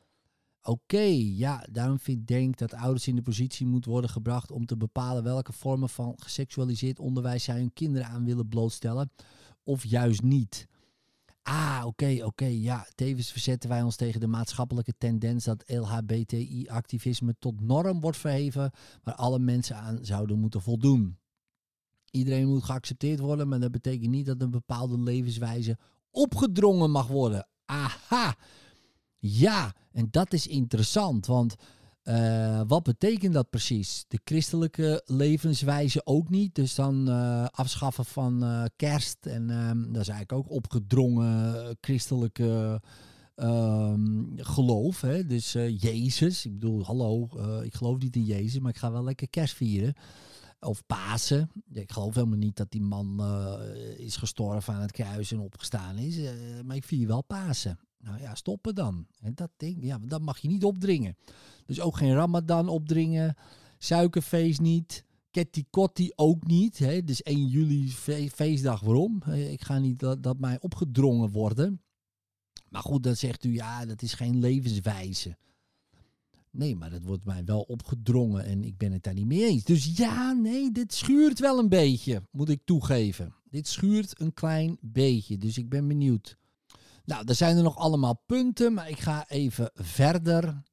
Oké, 0.62 1.06
ja, 1.35 1.65
daarom 1.71 2.00
vind 2.00 2.27
Denk 2.27 2.57
dat 2.57 2.73
ouders 2.73 3.07
in 3.07 3.15
de 3.15 3.21
positie 3.21 3.65
moeten 3.65 3.91
worden 3.91 4.09
gebracht 4.09 4.51
om 4.51 4.65
te 4.65 4.77
bepalen 4.77 5.23
welke 5.23 5.53
vormen 5.53 5.89
van 5.89 6.13
geseksualiseerd 6.18 7.00
onderwijs 7.00 7.44
zij 7.44 7.57
hun 7.57 7.73
kinderen 7.73 8.07
aan 8.07 8.25
willen 8.25 8.47
blootstellen, 8.47 9.11
of 9.63 9.85
juist 9.85 10.21
niet. 10.21 10.68
Ah, 11.49 11.83
oké, 11.85 12.19
oké, 12.23 12.45
ja. 12.45 12.87
Tevens 12.95 13.31
verzetten 13.31 13.69
wij 13.69 13.81
ons 13.81 13.95
tegen 13.95 14.19
de 14.19 14.27
maatschappelijke 14.27 14.94
tendens 14.97 15.44
dat 15.44 15.63
LHBTI-activisme 15.68 17.35
tot 17.39 17.61
norm 17.61 17.99
wordt 17.99 18.18
verheven, 18.18 18.71
waar 19.04 19.16
alle 19.16 19.39
mensen 19.39 19.75
aan 19.75 19.99
zouden 20.01 20.39
moeten 20.39 20.61
voldoen. 20.61 21.18
Iedereen 22.11 22.47
moet 22.47 22.63
geaccepteerd 22.63 23.19
worden, 23.19 23.47
maar 23.47 23.59
dat 23.59 23.71
betekent 23.71 24.09
niet 24.09 24.25
dat 24.25 24.42
een 24.42 24.49
bepaalde 24.49 24.99
levenswijze 24.99 25.77
opgedrongen 26.11 26.92
mag 26.92 27.07
worden. 27.07 27.47
Aha! 27.66 28.35
Ja, 29.18 29.75
en 29.92 30.07
dat 30.11 30.33
is 30.33 30.47
interessant, 30.47 31.25
want 31.25 31.56
uh, 32.07 32.61
wat 32.68 32.83
betekent 32.83 33.33
dat 33.33 33.49
precies? 33.49 34.06
De 34.07 34.19
christelijke 34.23 35.02
levenswijze 35.06 36.02
ook 36.06 36.30
niet. 36.30 36.56
Dus 36.56 36.76
dan 36.76 37.09
uh, 37.09 37.45
afschaffen 37.52 38.06
van 38.06 38.44
uh, 38.44 38.64
kerst. 38.76 39.26
En 39.26 39.49
um, 39.49 39.94
dat 39.94 40.02
is 40.02 40.07
eigenlijk 40.07 40.31
ook 40.31 40.56
opgedrongen 40.56 41.78
christelijke 41.81 42.81
um, 43.35 44.33
geloof. 44.35 45.02
Hè? 45.02 45.26
Dus 45.26 45.52
Jezus. 45.78 46.45
Ik 46.45 46.54
bedoel, 46.54 46.85
hallo, 46.85 47.30
ik 47.64 47.73
geloof 47.73 47.97
niet 47.97 48.16
in 48.16 48.26
Jezus, 48.26 48.59
maar 48.59 48.71
ik 48.71 48.78
ga 48.78 48.92
wel 48.92 49.04
lekker 49.04 49.30
kerst 49.30 49.56
vieren. 49.56 49.94
Of 50.59 50.85
Pasen. 50.85 51.52
Ik 51.73 51.92
geloof 51.92 52.14
helemaal 52.14 52.37
niet 52.37 52.57
dat 52.57 52.71
die 52.71 52.81
man 52.81 53.21
is 53.97 54.16
gestorven 54.16 54.73
aan 54.73 54.81
het 54.81 54.92
kruis 54.92 55.31
en 55.31 55.40
opgestaan 55.40 55.97
is. 55.97 56.18
maar 56.66 56.76
ik 56.76 56.83
vier 56.83 57.07
wel 57.07 57.21
Pasen. 57.21 57.80
Nou 57.99 58.21
ja, 58.21 58.35
stoppen 58.35 58.75
dan. 58.75 59.07
En 59.19 59.35
dat 59.35 59.51
ding, 59.57 59.83
ja, 59.83 59.99
dat 60.01 60.21
mag 60.21 60.37
je 60.37 60.47
niet 60.47 60.63
opdringen. 60.63 61.18
Dus 61.66 61.81
ook 61.81 61.97
geen 61.97 62.13
Ramadan 62.13 62.68
opdringen, 62.68 63.35
suikerfeest 63.77 64.61
niet, 64.61 65.06
Ketty 65.31 66.09
ook 66.16 66.47
niet. 66.47 66.77
Hè? 66.77 67.04
Dus 67.04 67.23
1 67.23 67.47
juli 67.47 67.89
feestdag, 68.31 68.80
waarom? 68.80 69.23
Ik 69.23 69.61
ga 69.61 69.80
niet 69.80 69.99
dat, 69.99 70.23
dat 70.23 70.39
mij 70.39 70.59
opgedrongen 70.59 71.31
worden. 71.31 71.81
Maar 72.69 72.81
goed, 72.81 73.04
dan 73.04 73.16
zegt 73.16 73.44
u, 73.44 73.54
ja, 73.54 73.85
dat 73.85 74.01
is 74.01 74.13
geen 74.13 74.39
levenswijze. 74.39 75.37
Nee, 76.51 76.75
maar 76.75 76.89
dat 76.89 77.04
wordt 77.04 77.25
mij 77.25 77.44
wel 77.45 77.61
opgedrongen 77.61 78.45
en 78.45 78.63
ik 78.63 78.77
ben 78.77 78.92
het 78.92 79.04
daar 79.04 79.13
niet 79.13 79.25
mee 79.25 79.45
eens. 79.45 79.63
Dus 79.63 79.97
ja, 79.97 80.31
nee, 80.31 80.71
dit 80.71 80.94
schuurt 80.94 81.39
wel 81.39 81.59
een 81.59 81.69
beetje, 81.69 82.21
moet 82.31 82.49
ik 82.49 82.61
toegeven. 82.66 83.33
Dit 83.49 83.68
schuurt 83.68 84.21
een 84.21 84.33
klein 84.33 84.77
beetje, 84.81 85.37
dus 85.37 85.57
ik 85.57 85.69
ben 85.69 85.87
benieuwd. 85.87 86.37
Nou, 87.07 87.23
er 87.26 87.35
zijn 87.35 87.57
er 87.57 87.64
nog 87.64 87.78
allemaal 87.78 88.23
punten, 88.26 88.73
maar 88.73 88.90
ik 88.90 88.99
ga 88.99 89.30
even 89.30 89.71
verder. 89.73 90.64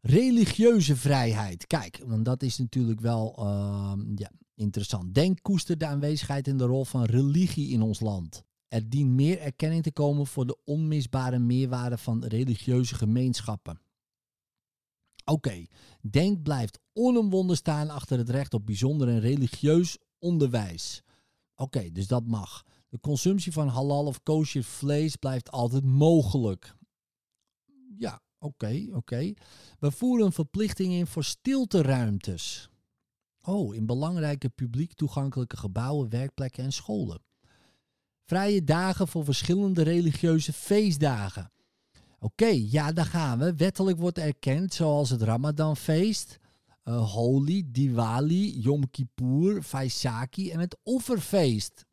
Religieuze 0.00 0.96
vrijheid. 0.96 1.66
Kijk, 1.66 2.02
want 2.06 2.24
dat 2.24 2.42
is 2.42 2.58
natuurlijk 2.58 3.00
wel 3.00 3.34
ehm, 3.38 4.00
ja, 4.14 4.30
interessant. 4.54 5.14
Denk 5.14 5.42
koester 5.42 5.78
de 5.78 5.86
aanwezigheid 5.86 6.48
en 6.48 6.56
de 6.56 6.64
rol 6.64 6.84
van 6.84 7.04
religie 7.04 7.68
in 7.70 7.82
ons 7.82 8.00
land. 8.00 8.42
Er 8.68 8.88
dient 8.88 9.10
meer 9.10 9.38
erkenning 9.38 9.82
te 9.82 9.92
komen 9.92 10.26
voor 10.26 10.46
de 10.46 10.58
onmisbare 10.64 11.38
meerwaarde 11.38 11.98
van 11.98 12.24
religieuze 12.24 12.94
gemeenschappen. 12.94 13.80
Oké, 15.24 15.64
Denk 16.00 16.42
blijft 16.42 16.78
onomwonden 16.92 17.56
staan 17.56 17.90
achter 17.90 18.18
het 18.18 18.30
recht 18.30 18.54
op 18.54 18.66
bijzonder 18.66 19.08
en 19.08 19.20
religieus 19.20 19.98
onderwijs. 20.18 21.02
Oké, 21.54 21.90
dus 21.92 22.06
dat 22.06 22.26
mag. 22.26 22.64
De 22.88 23.00
consumptie 23.00 23.52
van 23.52 23.68
halal 23.68 24.06
of 24.06 24.22
kosher 24.22 24.64
vlees 24.64 25.16
blijft 25.16 25.50
altijd 25.50 25.84
mogelijk. 25.84 26.74
Ja, 27.98 28.22
oké, 28.38 28.86
oké. 28.92 29.32
We 29.78 29.90
voeren 29.90 30.26
een 30.26 30.32
verplichting 30.32 30.92
in 30.92 31.06
voor 31.06 31.24
stilteruimtes. 31.24 32.70
Oh, 33.42 33.74
in 33.74 33.86
belangrijke 33.86 34.48
publiek 34.48 34.92
toegankelijke 34.92 35.56
gebouwen, 35.56 36.08
werkplekken 36.08 36.64
en 36.64 36.72
scholen. 36.72 37.22
Vrije 38.24 38.64
dagen 38.64 39.08
voor 39.08 39.24
verschillende 39.24 39.82
religieuze 39.82 40.52
feestdagen. 40.52 41.52
Oké, 42.18 42.46
ja, 42.46 42.92
daar 42.92 43.06
gaan 43.06 43.38
we. 43.38 43.54
Wettelijk 43.54 43.98
wordt 43.98 44.18
erkend, 44.18 44.74
zoals 44.74 45.10
het 45.10 45.22
Ramadanfeest, 45.22 46.38
uh, 46.84 47.12
Holi, 47.12 47.70
Diwali, 47.70 48.60
Yom 48.60 48.90
Kippur, 48.90 49.62
Vaisaki 49.62 50.50
en 50.50 50.60
het 50.60 50.76
offerfeest. 50.82 51.85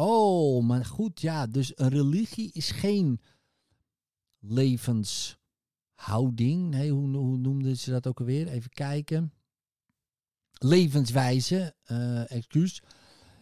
Oh, 0.00 0.64
maar 0.64 0.84
goed, 0.84 1.20
ja, 1.20 1.46
dus 1.46 1.78
een 1.78 1.88
religie 1.88 2.50
is 2.52 2.70
geen 2.70 3.20
levenshouding. 4.38 6.70
Nee, 6.70 6.90
hoe, 6.90 7.16
hoe 7.16 7.36
noemden 7.36 7.76
ze 7.76 7.90
dat 7.90 8.06
ook 8.06 8.18
alweer? 8.18 8.48
Even 8.48 8.70
kijken. 8.70 9.32
Levenswijze, 10.52 11.74
uh, 11.86 12.30
excuus. 12.30 12.82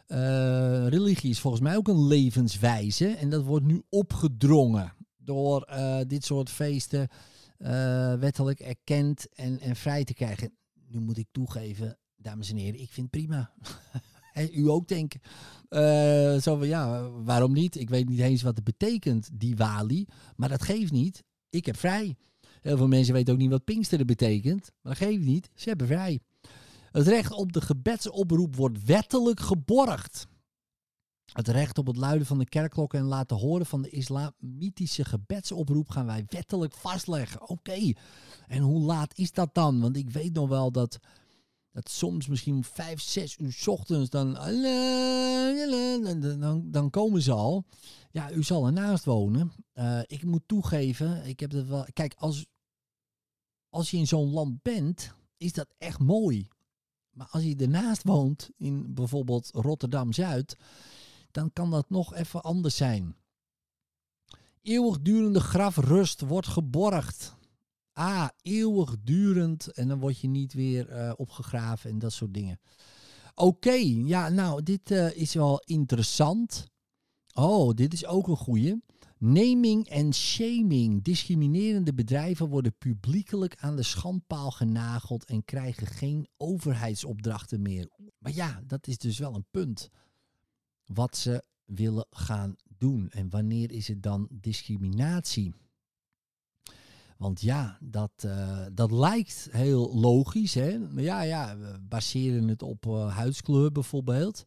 Uh, 0.08 0.88
religie 0.88 1.30
is 1.30 1.40
volgens 1.40 1.62
mij 1.62 1.76
ook 1.76 1.88
een 1.88 2.06
levenswijze 2.06 3.08
en 3.08 3.30
dat 3.30 3.44
wordt 3.44 3.66
nu 3.66 3.82
opgedrongen 3.88 4.92
door 5.16 5.68
uh, 5.70 6.00
dit 6.06 6.24
soort 6.24 6.50
feesten 6.50 7.08
wettelijk 8.18 8.60
erkend 8.60 9.34
en, 9.34 9.60
en 9.60 9.76
vrij 9.76 10.04
te 10.04 10.14
krijgen. 10.14 10.56
Nu 10.88 11.00
moet 11.00 11.18
ik 11.18 11.28
toegeven, 11.32 11.98
dames 12.16 12.50
en 12.50 12.56
heren, 12.56 12.80
ik 12.80 12.90
vind 12.90 13.08
het 13.10 13.20
prima. 13.20 13.52
U 14.36 14.68
ook 14.68 14.88
denken. 14.88 15.20
Uh, 15.70 16.40
zo 16.40 16.56
van 16.56 16.66
ja, 16.66 17.10
waarom 17.10 17.52
niet? 17.52 17.76
Ik 17.76 17.88
weet 17.88 18.08
niet 18.08 18.20
eens 18.20 18.42
wat 18.42 18.56
het 18.56 18.64
betekent, 18.64 19.28
die 19.32 19.56
wali. 19.56 20.06
Maar 20.36 20.48
dat 20.48 20.62
geeft 20.62 20.92
niet. 20.92 21.24
Ik 21.50 21.66
heb 21.66 21.76
vrij. 21.76 22.16
Heel 22.60 22.76
veel 22.76 22.88
mensen 22.88 23.14
weten 23.14 23.32
ook 23.32 23.40
niet 23.40 23.50
wat 23.50 23.64
Pinksteren 23.64 24.06
betekent. 24.06 24.72
Maar 24.82 24.98
dat 24.98 25.08
geeft 25.08 25.24
niet. 25.24 25.50
Ze 25.54 25.68
hebben 25.68 25.86
vrij. 25.86 26.20
Het 26.90 27.06
recht 27.06 27.32
op 27.32 27.52
de 27.52 27.60
gebedsoproep 27.60 28.56
wordt 28.56 28.84
wettelijk 28.84 29.40
geborgd. 29.40 30.26
Het 31.32 31.48
recht 31.48 31.78
op 31.78 31.86
het 31.86 31.96
luiden 31.96 32.26
van 32.26 32.38
de 32.38 32.48
kerkklok 32.48 32.94
en 32.94 33.04
laten 33.04 33.36
horen 33.36 33.66
van 33.66 33.82
de 33.82 33.90
islamitische 33.90 35.04
gebedsoproep 35.04 35.88
gaan 35.88 36.06
wij 36.06 36.24
wettelijk 36.28 36.72
vastleggen. 36.72 37.48
Oké, 37.48 37.92
en 38.46 38.62
hoe 38.62 38.80
laat 38.80 39.18
is 39.18 39.32
dat 39.32 39.54
dan? 39.54 39.80
Want 39.80 39.96
ik 39.96 40.10
weet 40.10 40.32
nog 40.32 40.48
wel 40.48 40.72
dat, 40.72 40.98
dat 41.76 41.90
soms 41.90 42.26
misschien 42.26 42.64
vijf, 42.64 43.00
zes 43.00 43.36
uur 43.38 43.62
ochtends 43.66 44.10
dan, 44.10 44.32
dan, 46.40 46.70
dan 46.70 46.90
komen 46.90 47.22
ze 47.22 47.32
al. 47.32 47.64
Ja, 48.10 48.30
u 48.30 48.42
zal 48.42 48.66
ernaast 48.66 49.04
wonen. 49.04 49.52
Uh, 49.74 50.00
ik 50.06 50.24
moet 50.24 50.42
toegeven, 50.46 51.26
ik 51.26 51.40
heb 51.40 51.50
dat 51.50 51.66
wel. 51.66 51.86
Kijk, 51.92 52.14
als, 52.18 52.46
als 53.68 53.90
je 53.90 53.96
in 53.96 54.06
zo'n 54.06 54.30
land 54.30 54.62
bent, 54.62 55.14
is 55.36 55.52
dat 55.52 55.74
echt 55.78 55.98
mooi. 55.98 56.48
Maar 57.10 57.28
als 57.30 57.42
je 57.42 57.56
ernaast 57.56 58.02
woont, 58.02 58.50
in 58.56 58.94
bijvoorbeeld 58.94 59.50
Rotterdam 59.52 60.12
Zuid 60.12 60.56
dan 61.30 61.52
kan 61.52 61.70
dat 61.70 61.90
nog 61.90 62.14
even 62.14 62.42
anders 62.42 62.76
zijn. 62.76 63.16
Eeuwigdurende 64.62 65.40
grafrust 65.40 66.20
wordt 66.20 66.46
geborgd. 66.46 67.35
Ah, 67.96 68.28
eeuwigdurend. 68.42 69.72
En 69.72 69.88
dan 69.88 69.98
word 69.98 70.20
je 70.20 70.28
niet 70.28 70.52
weer 70.52 70.90
uh, 70.90 71.12
opgegraven 71.16 71.90
en 71.90 71.98
dat 71.98 72.12
soort 72.12 72.34
dingen. 72.34 72.60
Oké, 73.34 73.72
ja, 74.04 74.28
nou, 74.28 74.62
dit 74.62 74.90
uh, 74.90 75.16
is 75.16 75.34
wel 75.34 75.62
interessant. 75.64 76.66
Oh, 77.32 77.74
dit 77.74 77.92
is 77.92 78.06
ook 78.06 78.28
een 78.28 78.36
goeie. 78.36 78.82
Naming 79.18 79.88
en 79.88 80.14
shaming. 80.14 81.02
Discriminerende 81.02 81.94
bedrijven 81.94 82.48
worden 82.48 82.76
publiekelijk 82.78 83.56
aan 83.58 83.76
de 83.76 83.82
schandpaal 83.82 84.50
genageld 84.50 85.24
en 85.24 85.44
krijgen 85.44 85.86
geen 85.86 86.28
overheidsopdrachten 86.36 87.62
meer. 87.62 87.90
Maar 88.18 88.34
ja, 88.34 88.62
dat 88.66 88.86
is 88.86 88.98
dus 88.98 89.18
wel 89.18 89.34
een 89.34 89.46
punt 89.50 89.90
wat 90.84 91.16
ze 91.16 91.44
willen 91.64 92.06
gaan 92.10 92.56
doen. 92.78 93.10
En 93.10 93.30
wanneer 93.30 93.72
is 93.72 93.88
het 93.88 94.02
dan 94.02 94.28
discriminatie? 94.30 95.54
Want 97.16 97.40
ja, 97.40 97.78
dat, 97.80 98.10
uh, 98.24 98.66
dat 98.72 98.90
lijkt 98.90 99.48
heel 99.50 99.94
logisch. 99.94 100.54
Hè? 100.54 100.78
Ja, 100.96 101.20
ja, 101.20 101.58
we 101.58 101.78
baseren 101.88 102.48
het 102.48 102.62
op 102.62 102.86
uh, 102.86 103.16
huidskleur 103.16 103.72
bijvoorbeeld. 103.72 104.44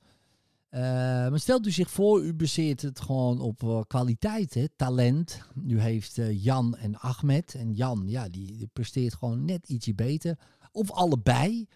Uh, 0.72 0.80
maar 0.82 1.40
stelt 1.40 1.68
u 1.68 1.72
zich 1.72 1.92
voor, 1.92 2.24
u 2.24 2.34
baseert 2.34 2.82
het 2.82 3.00
gewoon 3.00 3.40
op 3.42 3.86
kwaliteit, 3.88 4.54
hè? 4.54 4.66
talent. 4.76 5.42
U 5.68 5.80
heeft 5.80 6.20
Jan 6.32 6.76
en 6.76 7.00
Ahmed. 7.00 7.56
En 7.56 7.74
Jan, 7.74 8.04
ja, 8.06 8.30
die, 8.30 8.58
die 8.58 8.70
presteert 8.74 9.16
gewoon 9.16 9.46
net 9.46 9.70
ietsje 9.70 9.96
beter. 9.96 10.38
Of 10.72 10.92
allebei. 10.92 11.68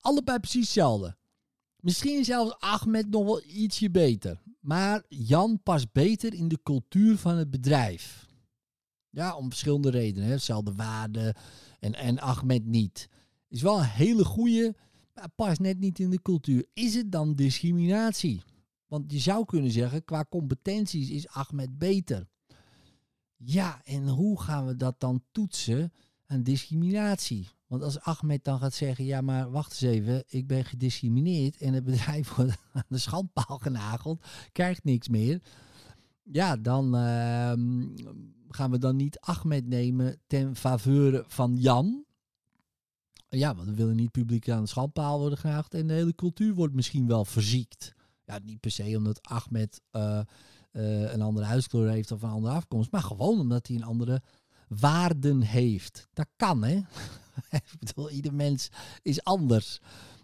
Allebei 0.00 0.38
precies 0.38 0.64
hetzelfde. 0.64 1.16
Misschien 1.80 2.24
zelfs 2.24 2.56
Ahmed 2.58 3.10
nog 3.10 3.24
wel 3.24 3.42
ietsje 3.42 3.90
beter. 3.90 4.42
Maar 4.60 5.02
Jan 5.08 5.60
past 5.62 5.92
beter 5.92 6.34
in 6.34 6.48
de 6.48 6.58
cultuur 6.62 7.18
van 7.18 7.36
het 7.36 7.50
bedrijf. 7.50 8.27
Ja, 9.18 9.36
om 9.36 9.48
verschillende 9.48 9.90
redenen. 9.90 10.28
Hè. 10.28 10.34
Hetzelfde 10.34 10.74
waarde 10.74 11.34
en, 11.80 11.94
en 11.94 12.18
Ahmed 12.18 12.66
niet. 12.66 13.08
Is 13.48 13.62
wel 13.62 13.78
een 13.78 13.84
hele 13.84 14.24
goede, 14.24 14.74
maar 15.14 15.28
past 15.34 15.60
net 15.60 15.78
niet 15.78 15.98
in 15.98 16.10
de 16.10 16.22
cultuur. 16.22 16.66
Is 16.72 16.94
het 16.94 17.12
dan 17.12 17.34
discriminatie? 17.34 18.42
Want 18.86 19.12
je 19.12 19.18
zou 19.18 19.44
kunnen 19.44 19.70
zeggen, 19.70 20.04
qua 20.04 20.24
competenties 20.28 21.10
is 21.10 21.28
Ahmed 21.28 21.78
beter. 21.78 22.28
Ja, 23.36 23.80
en 23.84 24.08
hoe 24.08 24.40
gaan 24.40 24.66
we 24.66 24.76
dat 24.76 25.00
dan 25.00 25.22
toetsen 25.32 25.92
aan 26.26 26.42
discriminatie? 26.42 27.48
Want 27.66 27.82
als 27.82 28.00
Ahmed 28.00 28.44
dan 28.44 28.58
gaat 28.58 28.74
zeggen, 28.74 29.04
ja 29.04 29.20
maar 29.20 29.50
wacht 29.50 29.70
eens 29.70 29.94
even, 29.94 30.24
ik 30.26 30.46
ben 30.46 30.64
gediscrimineerd 30.64 31.56
en 31.56 31.72
het 31.72 31.84
bedrijf 31.84 32.30
wordt 32.34 32.56
aan 32.72 32.84
de 32.88 32.98
schandpaal 32.98 33.58
genageld, 33.58 34.26
krijgt 34.52 34.84
niks 34.84 35.08
meer. 35.08 35.42
Ja, 36.22 36.56
dan 36.56 36.96
ehm, 36.96 37.86
gaan 38.48 38.70
we 38.70 38.78
dan 38.78 38.96
niet 38.96 39.20
Ahmed 39.20 39.66
nemen 39.66 40.20
ten 40.26 40.56
faveur 40.56 41.24
van 41.26 41.56
Jan. 41.56 42.04
Ja, 43.28 43.54
want 43.54 43.68
we 43.68 43.74
willen 43.74 43.96
niet 43.96 44.10
publiek 44.10 44.48
aan 44.48 44.62
de 44.62 44.68
schandpaal 44.68 45.18
worden 45.18 45.38
genageld 45.38 45.74
en 45.74 45.86
de 45.86 45.92
hele 45.92 46.14
cultuur 46.14 46.54
wordt 46.54 46.74
misschien 46.74 47.06
wel 47.06 47.24
verziekt. 47.24 47.94
Ja, 48.24 48.38
niet 48.44 48.60
per 48.60 48.70
se 48.70 48.96
omdat 48.96 49.22
Ahmed 49.22 49.80
uh, 49.92 50.20
een 51.12 51.22
andere 51.22 51.46
huiskleur 51.46 51.90
heeft 51.90 52.12
of 52.12 52.22
een 52.22 52.28
andere 52.28 52.54
afkomst, 52.54 52.90
maar 52.90 53.02
gewoon 53.02 53.40
omdat 53.40 53.66
hij 53.66 53.76
een 53.76 53.84
andere 53.84 54.22
waarden 54.68 55.40
heeft. 55.40 56.08
Dat 56.12 56.28
kan, 56.36 56.64
hè? 56.64 56.74
ik 57.50 57.74
bedoel, 57.78 58.10
ieder 58.10 58.34
mens 58.34 58.68
is 59.02 59.24
anders. 59.24 59.80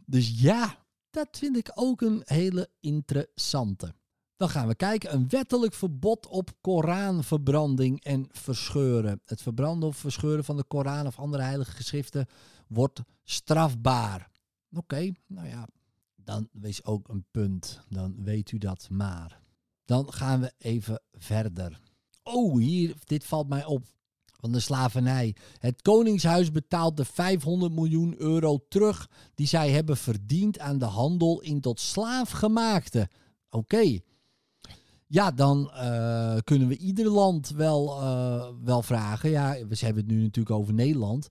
Dus 0.06 0.40
ja, 0.40 0.84
dat 1.10 1.28
vind 1.30 1.56
ik 1.56 1.70
ook 1.74 2.00
een 2.00 2.22
hele 2.24 2.68
interessante. 2.80 3.94
Dan 4.36 4.48
gaan 4.48 4.68
we 4.68 4.74
kijken. 4.74 5.14
Een 5.14 5.28
wettelijk 5.28 5.74
verbod 5.74 6.26
op 6.26 6.50
Koranverbranding 6.60 8.04
en 8.04 8.28
verscheuren. 8.30 9.20
Het 9.24 9.42
verbranden 9.42 9.88
of 9.88 9.96
verscheuren 9.96 10.44
van 10.44 10.56
de 10.56 10.64
Koran 10.64 11.06
of 11.06 11.18
andere 11.18 11.42
heilige 11.42 11.70
geschriften 11.70 12.26
wordt 12.68 13.00
strafbaar. 13.22 14.30
Oké, 14.72 15.12
nou 15.26 15.48
ja, 15.48 15.68
dan 16.16 16.48
wees 16.52 16.84
ook 16.84 17.08
een 17.08 17.24
punt. 17.30 17.80
Dan 17.88 18.14
weet 18.24 18.52
u 18.52 18.58
dat 18.58 18.88
maar. 18.90 19.40
Dan 19.84 20.12
gaan 20.12 20.40
we 20.40 20.52
even 20.58 21.02
verder. 21.12 21.80
Oh, 22.22 22.58
hier, 22.58 22.94
dit 23.04 23.24
valt 23.24 23.48
mij 23.48 23.64
op 23.64 23.84
van 24.44 24.52
de 24.52 24.60
slavernij. 24.60 25.36
Het 25.58 25.82
Koningshuis 25.82 26.52
betaalt 26.52 26.96
de 26.96 27.04
500 27.04 27.72
miljoen 27.72 28.14
euro 28.18 28.58
terug 28.68 29.10
die 29.34 29.46
zij 29.46 29.70
hebben 29.70 29.96
verdiend 29.96 30.58
aan 30.58 30.78
de 30.78 30.84
handel 30.84 31.40
in 31.40 31.60
tot 31.60 31.80
slaafgemaakte. 31.80 33.08
Oké. 33.50 34.00
Ja, 35.14 35.30
dan 35.30 35.70
uh, 35.74 36.36
kunnen 36.44 36.68
we 36.68 36.76
ieder 36.76 37.08
land 37.08 37.48
wel, 37.48 38.02
uh, 38.02 38.48
wel 38.64 38.82
vragen. 38.82 39.30
Ja, 39.30 39.52
we 39.68 39.76
hebben 39.78 40.02
het 40.02 40.12
nu 40.12 40.22
natuurlijk 40.22 40.56
over 40.56 40.74
Nederland. 40.74 41.28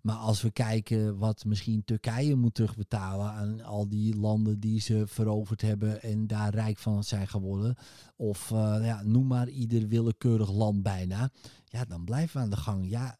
Maar 0.00 0.16
als 0.16 0.42
we 0.42 0.50
kijken 0.50 1.18
wat 1.18 1.44
misschien 1.44 1.84
Turkije 1.84 2.34
moet 2.34 2.54
terugbetalen 2.54 3.30
aan 3.30 3.60
al 3.60 3.88
die 3.88 4.16
landen 4.16 4.60
die 4.60 4.80
ze 4.80 5.06
veroverd 5.06 5.60
hebben 5.60 6.02
en 6.02 6.26
daar 6.26 6.54
rijk 6.54 6.78
van 6.78 7.04
zijn 7.04 7.28
geworden. 7.28 7.76
Of 8.16 8.50
uh, 8.50 8.78
ja, 8.82 9.02
noem 9.02 9.26
maar 9.26 9.48
ieder 9.48 9.88
willekeurig 9.88 10.52
land 10.52 10.82
bijna. 10.82 11.30
Ja, 11.64 11.84
dan 11.84 12.04
blijven 12.04 12.36
we 12.36 12.42
aan 12.42 12.50
de 12.50 12.56
gang. 12.56 12.90
Ja, 12.90 13.18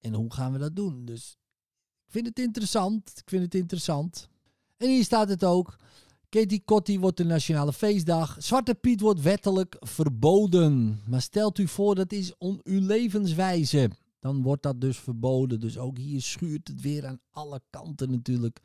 En 0.00 0.14
hoe 0.14 0.32
gaan 0.32 0.52
we 0.52 0.58
dat 0.58 0.76
doen? 0.76 1.04
Dus 1.04 1.36
ik 2.06 2.12
vind 2.12 2.26
het 2.26 2.38
interessant. 2.38 3.12
Ik 3.14 3.28
vind 3.28 3.42
het 3.42 3.54
interessant. 3.54 4.28
En 4.76 4.88
hier 4.88 5.04
staat 5.04 5.28
het 5.28 5.44
ook. 5.44 5.76
Katie 6.34 6.62
Kotti 6.64 6.98
wordt 6.98 7.16
de 7.16 7.24
nationale 7.24 7.72
feestdag. 7.72 8.36
Zwarte 8.38 8.74
Piet 8.74 9.00
wordt 9.00 9.22
wettelijk 9.22 9.76
verboden. 9.80 11.00
Maar 11.06 11.22
stelt 11.22 11.58
u 11.58 11.68
voor, 11.68 11.94
dat 11.94 12.12
is 12.12 12.36
on 12.38 12.60
uw 12.62 12.80
levenswijze. 12.80 13.90
Dan 14.20 14.42
wordt 14.42 14.62
dat 14.62 14.80
dus 14.80 14.98
verboden. 14.98 15.60
Dus 15.60 15.78
ook 15.78 15.98
hier 15.98 16.22
schuurt 16.22 16.68
het 16.68 16.80
weer 16.80 17.06
aan 17.06 17.20
alle 17.30 17.60
kanten 17.70 18.10
natuurlijk. 18.10 18.60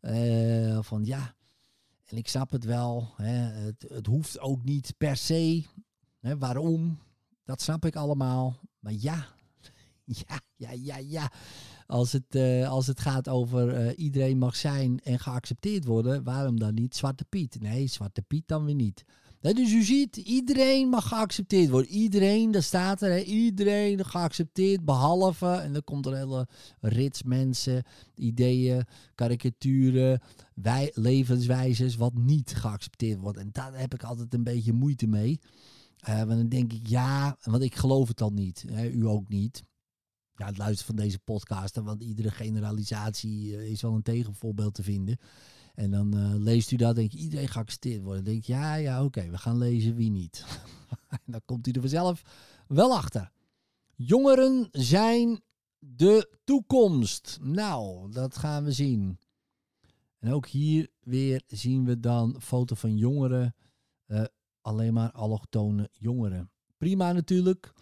Uh, 0.00 0.78
van 0.82 1.04
ja, 1.04 1.34
en 2.04 2.16
ik 2.16 2.28
snap 2.28 2.50
het 2.50 2.64
wel. 2.64 3.08
Hè, 3.16 3.34
het, 3.64 3.84
het 3.88 4.06
hoeft 4.06 4.40
ook 4.40 4.64
niet 4.64 4.94
per 4.98 5.16
se. 5.16 5.64
Hè, 6.20 6.38
waarom? 6.38 6.98
Dat 7.44 7.62
snap 7.62 7.84
ik 7.84 7.96
allemaal. 7.96 8.56
Maar 8.78 8.92
ja, 8.92 9.26
ja, 10.04 10.40
ja, 10.56 10.70
ja, 10.70 10.96
ja. 10.96 11.32
Als 11.86 12.12
het, 12.12 12.34
uh, 12.34 12.68
als 12.70 12.86
het 12.86 13.00
gaat 13.00 13.28
over 13.28 13.86
uh, 13.86 13.92
iedereen 13.96 14.38
mag 14.38 14.56
zijn 14.56 15.00
en 15.04 15.18
geaccepteerd 15.18 15.84
worden, 15.84 16.24
waarom 16.24 16.58
dan 16.58 16.74
niet 16.74 16.96
Zwarte 16.96 17.24
Piet? 17.24 17.60
Nee, 17.60 17.86
Zwarte 17.86 18.22
Piet 18.22 18.48
dan 18.48 18.64
weer 18.64 18.74
niet. 18.74 19.04
Dus 19.40 19.72
u 19.72 19.82
ziet, 19.82 20.16
iedereen 20.16 20.88
mag 20.88 21.08
geaccepteerd 21.08 21.70
worden. 21.70 21.90
Iedereen, 21.90 22.50
daar 22.50 22.62
staat 22.62 23.02
er, 23.02 23.10
hè, 23.10 23.20
iedereen 23.20 24.04
geaccepteerd, 24.04 24.84
behalve, 24.84 25.46
en 25.46 25.72
dan 25.72 25.84
komt 25.84 26.06
er 26.06 26.12
een 26.12 26.18
hele 26.18 26.48
rits 26.80 27.22
mensen, 27.22 27.82
ideeën, 28.14 28.84
karikaturen, 29.14 30.20
wij, 30.54 30.90
levenswijzes, 30.94 31.96
wat 31.96 32.14
niet 32.14 32.54
geaccepteerd 32.54 33.20
wordt. 33.20 33.38
En 33.38 33.48
daar 33.52 33.78
heb 33.78 33.94
ik 33.94 34.02
altijd 34.02 34.34
een 34.34 34.44
beetje 34.44 34.72
moeite 34.72 35.06
mee. 35.06 35.40
Uh, 36.08 36.16
want 36.16 36.28
dan 36.28 36.48
denk 36.48 36.72
ik, 36.72 36.86
ja, 36.86 37.36
want 37.42 37.62
ik 37.62 37.74
geloof 37.74 38.08
het 38.08 38.18
dan 38.18 38.34
niet. 38.34 38.64
Hè, 38.72 38.88
u 38.88 39.06
ook 39.06 39.28
niet 39.28 39.62
ja, 40.36 40.46
het 40.46 40.58
luisteren 40.58 40.94
van 40.94 41.04
deze 41.04 41.18
podcast, 41.18 41.76
want 41.76 42.02
iedere 42.02 42.30
generalisatie 42.30 43.56
eh, 43.56 43.70
is 43.70 43.82
wel 43.82 43.94
een 43.94 44.02
tegenvoorbeeld 44.02 44.74
te 44.74 44.82
vinden. 44.82 45.18
En 45.74 45.90
dan 45.90 46.16
uh, 46.16 46.34
leest 46.34 46.70
u 46.70 46.76
dat, 46.76 46.94
denk 46.94 47.12
je, 47.12 47.18
iedereen 47.18 47.48
geaccepteerd 47.48 48.02
worden. 48.02 48.24
Dan 48.24 48.32
denk 48.32 48.44
je, 48.44 48.52
ja, 48.52 48.74
ja, 48.74 49.04
oké, 49.04 49.30
we 49.30 49.38
gaan 49.38 49.58
lezen 49.58 49.94
wie 49.94 50.10
niet. 50.10 50.44
en 51.24 51.32
dan 51.32 51.40
komt 51.44 51.66
u 51.66 51.70
er 51.70 51.80
vanzelf 51.80 52.22
wel 52.68 52.96
achter. 52.96 53.30
Jongeren 53.94 54.68
zijn 54.72 55.40
de 55.78 56.38
toekomst. 56.44 57.38
Nou, 57.42 58.10
dat 58.10 58.36
gaan 58.36 58.64
we 58.64 58.72
zien. 58.72 59.18
En 60.18 60.32
ook 60.32 60.46
hier 60.46 60.88
weer 61.00 61.42
zien 61.46 61.84
we 61.84 62.00
dan 62.00 62.36
foto 62.40 62.74
van 62.74 62.96
jongeren. 62.96 63.54
Uh, 64.06 64.24
alleen 64.60 64.92
maar 64.92 65.12
allochtone 65.12 65.90
jongeren. 65.92 66.50
Prima 66.76 67.12
natuurlijk. 67.12 67.72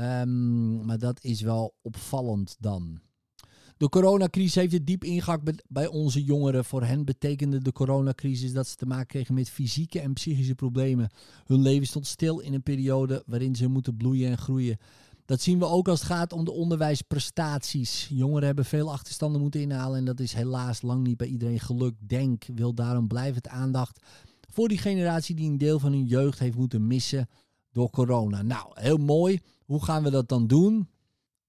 Um, 0.00 0.84
maar 0.84 0.98
dat 0.98 1.24
is 1.24 1.40
wel 1.40 1.74
opvallend 1.82 2.56
dan. 2.58 3.00
De 3.76 3.88
coronacrisis 3.88 4.54
heeft 4.54 4.72
het 4.72 4.86
diep 4.86 5.04
ingehakt 5.04 5.62
bij 5.68 5.86
onze 5.86 6.24
jongeren. 6.24 6.64
Voor 6.64 6.84
hen 6.84 7.04
betekende 7.04 7.58
de 7.58 7.72
coronacrisis 7.72 8.52
dat 8.52 8.66
ze 8.66 8.76
te 8.76 8.86
maken 8.86 9.06
kregen 9.06 9.34
met 9.34 9.50
fysieke 9.50 10.00
en 10.00 10.12
psychische 10.12 10.54
problemen. 10.54 11.10
Hun 11.46 11.62
leven 11.62 11.86
stond 11.86 12.06
stil 12.06 12.38
in 12.38 12.54
een 12.54 12.62
periode 12.62 13.22
waarin 13.26 13.56
ze 13.56 13.68
moeten 13.68 13.96
bloeien 13.96 14.30
en 14.30 14.38
groeien. 14.38 14.78
Dat 15.24 15.40
zien 15.40 15.58
we 15.58 15.66
ook 15.66 15.88
als 15.88 16.00
het 16.00 16.08
gaat 16.08 16.32
om 16.32 16.44
de 16.44 16.52
onderwijsprestaties. 16.52 18.08
Jongeren 18.10 18.46
hebben 18.46 18.64
veel 18.64 18.92
achterstanden 18.92 19.40
moeten 19.40 19.60
inhalen 19.60 19.98
en 19.98 20.04
dat 20.04 20.20
is 20.20 20.32
helaas 20.32 20.82
lang 20.82 21.06
niet 21.06 21.16
bij 21.16 21.26
iedereen 21.26 21.60
gelukt. 21.60 22.08
Denk 22.08 22.44
wil 22.54 22.74
daarom 22.74 23.08
blijvend 23.08 23.48
aandacht 23.48 24.00
voor 24.52 24.68
die 24.68 24.78
generatie 24.78 25.34
die 25.34 25.50
een 25.50 25.58
deel 25.58 25.78
van 25.78 25.92
hun 25.92 26.06
jeugd 26.06 26.38
heeft 26.38 26.56
moeten 26.56 26.86
missen 26.86 27.28
door 27.72 27.90
corona. 27.90 28.42
Nou, 28.42 28.70
heel 28.74 28.96
mooi. 28.96 29.40
Hoe 29.70 29.84
gaan 29.84 30.02
we 30.02 30.10
dat 30.10 30.28
dan 30.28 30.46
doen? 30.46 30.88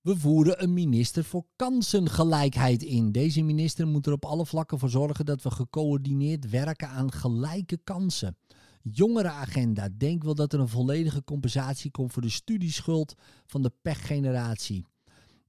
We 0.01 0.17
voeren 0.17 0.63
een 0.63 0.73
minister 0.73 1.23
voor 1.23 1.45
kansengelijkheid 1.55 2.83
in. 2.83 3.11
Deze 3.11 3.41
minister 3.41 3.87
moet 3.87 4.05
er 4.05 4.13
op 4.13 4.25
alle 4.25 4.45
vlakken 4.45 4.79
voor 4.79 4.89
zorgen 4.89 5.25
dat 5.25 5.41
we 5.41 5.51
gecoördineerd 5.51 6.49
werken 6.49 6.89
aan 6.89 7.11
gelijke 7.11 7.77
kansen. 7.77 8.37
Jongerenagenda. 8.81 9.89
Denk 9.97 10.23
wel 10.23 10.35
dat 10.35 10.53
er 10.53 10.59
een 10.59 10.67
volledige 10.67 11.23
compensatie 11.23 11.91
komt 11.91 12.13
voor 12.13 12.22
de 12.22 12.29
studieschuld 12.29 13.13
van 13.46 13.61
de 13.61 13.72
pechgeneratie. 13.81 14.85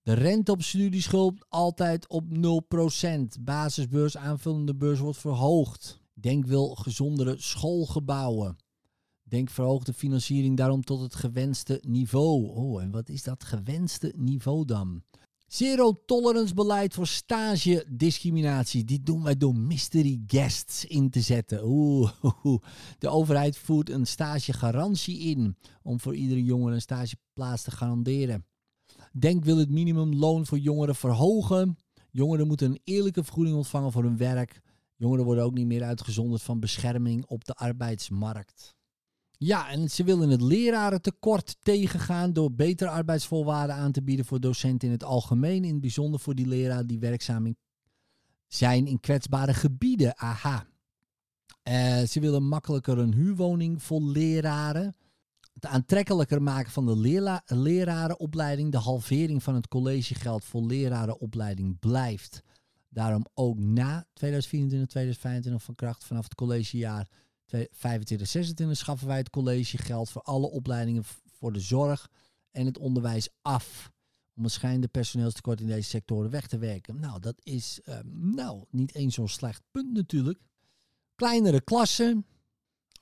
De 0.03 0.13
rente 0.13 0.53
op 0.53 0.63
studieschuld 0.63 1.47
altijd 1.49 2.09
op 2.09 2.25
0%. 2.25 3.41
Basisbeurs, 3.41 4.17
aanvullende 4.17 4.75
beurs 4.75 4.99
wordt 4.99 5.19
verhoogd. 5.19 6.01
Denk 6.15 6.47
wil 6.47 6.75
gezondere 6.75 7.35
schoolgebouwen. 7.39 8.57
Denk 9.33 9.51
verhoogde 9.51 9.93
financiering 9.93 10.57
daarom 10.57 10.85
tot 10.85 11.01
het 11.01 11.15
gewenste 11.15 11.83
niveau. 11.87 12.47
Oh, 12.47 12.83
en 12.83 12.91
wat 12.91 13.09
is 13.09 13.23
dat 13.23 13.45
gewenste 13.45 14.13
niveau 14.17 14.65
dan? 14.65 15.03
Zero 15.47 16.03
tolerance 16.07 16.55
beleid 16.55 16.95
voor 16.95 17.07
stage 17.07 17.87
discriminatie. 17.89 18.85
Die 18.85 19.03
doen 19.03 19.23
wij 19.23 19.37
door 19.37 19.57
mystery 19.57 20.23
guests 20.27 20.85
in 20.85 21.11
te 21.11 21.21
zetten. 21.21 21.65
Oeh, 21.65 22.11
de 22.99 23.09
overheid 23.09 23.57
voert 23.57 23.91
een 23.91 24.07
stagegarantie 24.07 25.19
in 25.19 25.57
om 25.83 26.01
voor 26.01 26.15
iedere 26.15 26.45
jongere 26.45 26.75
een 26.75 26.81
stageplaats 26.81 27.63
te 27.63 27.71
garanderen. 27.71 28.47
Denk 29.13 29.45
wil 29.45 29.57
het 29.57 29.71
minimumloon 29.71 30.47
voor 30.47 30.59
jongeren 30.59 30.97
verhogen. 30.97 31.77
Jongeren 32.11 32.47
moeten 32.47 32.71
een 32.71 32.81
eerlijke 32.85 33.25
vergoeding 33.25 33.57
ontvangen 33.57 33.93
voor 33.93 34.03
hun 34.03 34.17
werk. 34.17 34.61
Jongeren 34.97 35.25
worden 35.25 35.45
ook 35.45 35.55
niet 35.55 35.67
meer 35.67 35.83
uitgezonderd 35.83 36.43
van 36.43 36.61
bescherming 36.61 37.27
op 37.27 37.45
de 37.45 37.55
arbeidsmarkt. 37.55 38.81
Ja, 39.45 39.71
en 39.71 39.91
ze 39.91 40.05
willen 40.05 40.29
het 40.29 40.41
lerarentekort 40.43 41.57
tegengaan 41.63 42.33
door 42.33 42.53
betere 42.53 42.91
arbeidsvoorwaarden 42.91 43.77
aan 43.77 43.93
te 43.93 44.03
bieden 44.03 44.25
voor 44.25 44.41
docenten 44.41 44.89
in 44.89 44.95
het 44.95 45.05
algemeen. 45.05 45.65
In 45.65 45.73
het 45.73 45.81
bijzonder 45.81 46.21
voor 46.21 46.35
die 46.35 46.47
leraren 46.47 46.87
die 46.87 46.99
werkzaam 46.99 47.55
zijn 48.47 48.87
in 48.87 49.01
kwetsbare 49.01 49.55
gebieden. 49.55 50.19
Aha. 50.19 50.67
Uh, 51.69 52.03
ze 52.03 52.21
willen 52.21 52.43
makkelijker 52.43 52.99
een 52.99 53.15
huurwoning 53.15 53.83
voor 53.83 54.01
leraren. 54.03 54.97
Het 55.53 55.67
aantrekkelijker 55.67 56.43
maken 56.43 56.73
van 56.73 56.87
de 56.87 56.97
lera 56.97 57.43
lerarenopleiding. 57.47 58.73
De 58.73 58.79
halvering 58.79 59.43
van 59.43 59.55
het 59.55 59.69
collegegeld 59.69 60.45
voor 60.45 60.63
lerarenopleiding 60.63 61.79
blijft. 61.79 62.43
Daarom 62.89 63.27
ook 63.35 63.59
na 63.59 64.07
2024, 64.13 64.89
2025 64.89 65.63
van 65.63 65.75
kracht 65.75 66.05
vanaf 66.05 66.25
het 66.25 66.35
collegejaar 66.35 67.09
25, 67.71 68.29
26 68.29 68.77
schaffen 68.77 69.07
wij 69.07 69.17
het 69.17 69.31
college 69.31 69.79
geld 69.79 70.11
voor 70.11 70.23
alle 70.23 70.51
opleidingen 70.51 71.05
voor 71.43 71.53
de 71.53 71.61
zorg 71.61 72.11
en 72.51 72.67
het 72.67 72.79
onderwijs 72.79 73.29
af. 73.43 73.93
Om 74.35 74.45
het 74.45 74.91
personeelstekort 74.91 75.61
in 75.61 75.67
deze 75.67 75.89
sectoren 75.89 76.31
weg 76.31 76.47
te 76.47 76.59
werken. 76.59 77.01
Nou, 77.01 77.21
dat 77.21 77.41
is 77.43 77.81
uh, 77.85 77.99
nou, 78.11 78.65
niet 78.71 78.95
eens 78.95 79.15
zo'n 79.15 79.29
slecht 79.29 79.63
punt 79.71 79.93
natuurlijk. 79.93 80.39
Kleinere 81.15 81.61
klassen, 81.61 82.27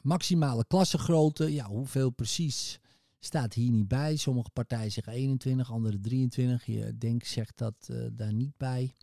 maximale 0.00 0.64
klassengrootte. 0.66 1.52
Ja, 1.52 1.66
hoeveel 1.66 2.10
precies 2.10 2.80
staat 3.18 3.54
hier 3.54 3.70
niet 3.70 3.88
bij. 3.88 4.16
Sommige 4.16 4.50
partijen 4.50 4.92
zeggen 4.92 5.12
21, 5.12 5.72
andere 5.72 6.00
23. 6.00 6.66
Je 6.66 6.98
denkt, 6.98 7.26
zegt 7.26 7.58
dat 7.58 7.88
uh, 7.90 8.06
daar 8.12 8.32
niet 8.32 8.56
bij. 8.56 8.94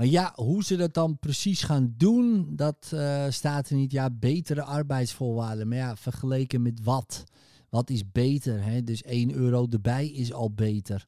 Maar 0.00 0.08
ja, 0.08 0.32
hoe 0.34 0.64
ze 0.64 0.76
dat 0.76 0.94
dan 0.94 1.18
precies 1.18 1.62
gaan 1.62 1.94
doen, 1.96 2.56
dat 2.56 2.90
uh, 2.94 3.24
staat 3.28 3.70
er 3.70 3.76
niet. 3.76 3.92
Ja, 3.92 4.10
betere 4.10 4.62
arbeidsvoorwaarden. 4.62 5.68
Maar 5.68 5.78
ja, 5.78 5.96
vergeleken 5.96 6.62
met 6.62 6.80
wat? 6.82 7.24
Wat 7.68 7.90
is 7.90 8.10
beter? 8.12 8.62
Hè? 8.62 8.82
Dus 8.84 9.02
1 9.02 9.32
euro 9.34 9.66
erbij 9.70 10.08
is 10.08 10.32
al 10.32 10.52
beter. 10.52 11.06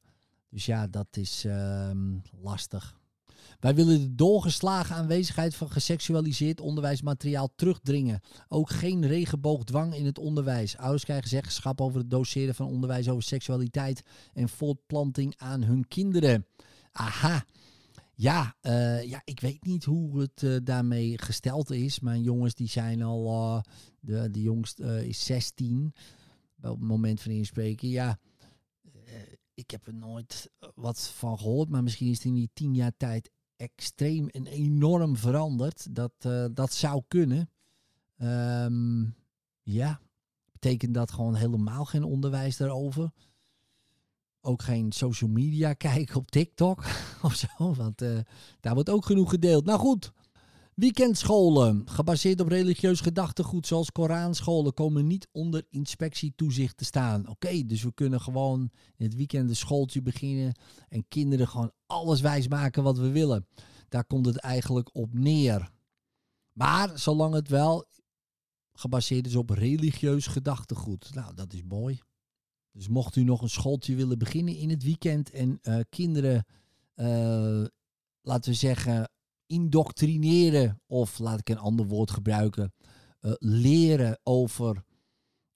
Dus 0.50 0.66
ja, 0.66 0.86
dat 0.86 1.06
is 1.10 1.44
uh, 1.44 1.90
lastig. 2.42 2.98
Wij 3.60 3.74
willen 3.74 4.00
de 4.00 4.14
doorgeslagen 4.14 4.96
aanwezigheid 4.96 5.54
van 5.54 5.70
geseksualiseerd 5.70 6.60
onderwijsmateriaal 6.60 7.52
terugdringen. 7.56 8.20
Ook 8.48 8.70
geen 8.70 9.06
regenboogdwang 9.06 9.94
in 9.94 10.06
het 10.06 10.18
onderwijs. 10.18 10.76
Ouders 10.76 11.04
krijgen 11.04 11.28
zeggenschap 11.28 11.80
over 11.80 11.98
het 11.98 12.10
doseren 12.10 12.54
van 12.54 12.66
onderwijs 12.66 13.08
over 13.08 13.22
seksualiteit 13.22 14.02
en 14.32 14.48
voortplanting 14.48 15.34
aan 15.36 15.62
hun 15.62 15.88
kinderen. 15.88 16.46
Aha. 16.92 17.44
Ja, 18.14 18.56
uh, 18.62 19.02
ja, 19.02 19.22
ik 19.24 19.40
weet 19.40 19.64
niet 19.64 19.84
hoe 19.84 20.20
het 20.20 20.42
uh, 20.42 20.56
daarmee 20.64 21.18
gesteld 21.18 21.70
is. 21.70 22.00
Mijn 22.00 22.22
jongens 22.22 22.54
die 22.54 22.68
zijn 22.68 23.02
al, 23.02 23.26
uh, 23.26 23.60
de, 24.00 24.30
de 24.30 24.42
jongste 24.42 25.08
is 25.08 25.24
16 25.24 25.94
op 26.62 26.80
het 26.80 26.88
moment 26.88 27.20
van 27.20 27.32
inspreken. 27.32 27.88
Ja, 27.88 28.18
ik 29.54 29.70
heb 29.70 29.86
er 29.86 29.94
nooit 29.94 30.50
wat 30.74 31.08
van 31.08 31.38
gehoord, 31.38 31.68
maar 31.68 31.82
misschien 31.82 32.10
is 32.10 32.16
het 32.16 32.26
in 32.26 32.34
die 32.34 32.50
tien 32.52 32.74
jaar 32.74 32.92
tijd 32.96 33.30
extreem 33.56 34.28
en 34.28 34.46
enorm 34.46 35.16
veranderd. 35.16 35.94
Dat, 35.94 36.12
dat 36.54 36.72
zou 36.72 37.02
kunnen. 37.08 37.50
Um, 38.18 39.14
ja, 39.62 40.00
betekent 40.52 40.94
dat 40.94 41.12
gewoon 41.12 41.34
helemaal 41.34 41.84
geen 41.84 42.04
onderwijs 42.04 42.56
daarover? 42.56 43.12
Ook 44.42 44.62
geen 44.62 44.92
social 44.92 45.30
media 45.30 45.72
kijken 45.88 46.16
op 46.16 46.30
TikTok 46.30 46.84
of 47.22 47.34
zo. 47.34 47.74
Want 47.74 48.02
uh, 48.02 48.18
daar 48.60 48.74
wordt 48.74 48.90
ook 48.90 49.04
genoeg 49.04 49.30
gedeeld. 49.30 49.64
Nou 49.64 49.78
goed, 49.78 50.12
Weekendscholen, 50.74 51.82
gebaseerd 51.88 52.40
op 52.40 52.48
religieus 52.48 53.00
gedachtegoed 53.00 53.66
zoals 53.66 53.92
Koranscholen, 53.92 54.74
komen 54.74 55.06
niet 55.06 55.28
onder 55.32 55.66
inspectietoezicht 55.70 56.76
te 56.76 56.84
staan. 56.84 57.28
Oké, 57.28 57.66
dus 57.66 57.82
we 57.82 57.92
kunnen 57.94 58.20
gewoon 58.20 58.70
in 58.96 59.04
het 59.04 59.14
weekend 59.14 59.48
een 59.48 59.56
schooltje 59.56 60.02
beginnen 60.02 60.54
en 60.88 61.08
kinderen 61.08 61.48
gewoon 61.48 61.72
alles 61.86 62.20
wijsmaken 62.20 62.82
wat 62.82 62.98
we 62.98 63.10
willen. 63.10 63.46
Daar 63.88 64.04
komt 64.04 64.26
het 64.26 64.36
eigenlijk 64.36 64.90
op 64.92 65.14
neer. 65.14 65.70
Maar 66.52 66.98
zolang 66.98 67.34
het 67.34 67.48
wel 67.48 67.84
gebaseerd 68.72 69.26
is 69.26 69.36
op 69.36 69.50
religieus 69.50 70.26
gedachtegoed. 70.26 71.14
Nou, 71.14 71.34
dat 71.34 71.52
is 71.52 71.62
mooi. 71.62 72.00
Dus 72.72 72.88
mocht 72.88 73.16
u 73.16 73.24
nog 73.24 73.42
een 73.42 73.48
schooltje 73.48 73.94
willen 73.94 74.18
beginnen 74.18 74.56
in 74.56 74.70
het 74.70 74.82
weekend 74.82 75.30
en 75.30 75.58
uh, 75.62 75.80
kinderen, 75.88 76.46
uh, 76.94 77.64
laten 78.22 78.50
we 78.50 78.56
zeggen, 78.56 79.10
indoctrineren, 79.46 80.80
of 80.86 81.18
laat 81.18 81.38
ik 81.38 81.48
een 81.48 81.58
ander 81.58 81.86
woord 81.86 82.10
gebruiken, 82.10 82.72
uh, 83.20 83.32
leren 83.38 84.20
over 84.22 84.84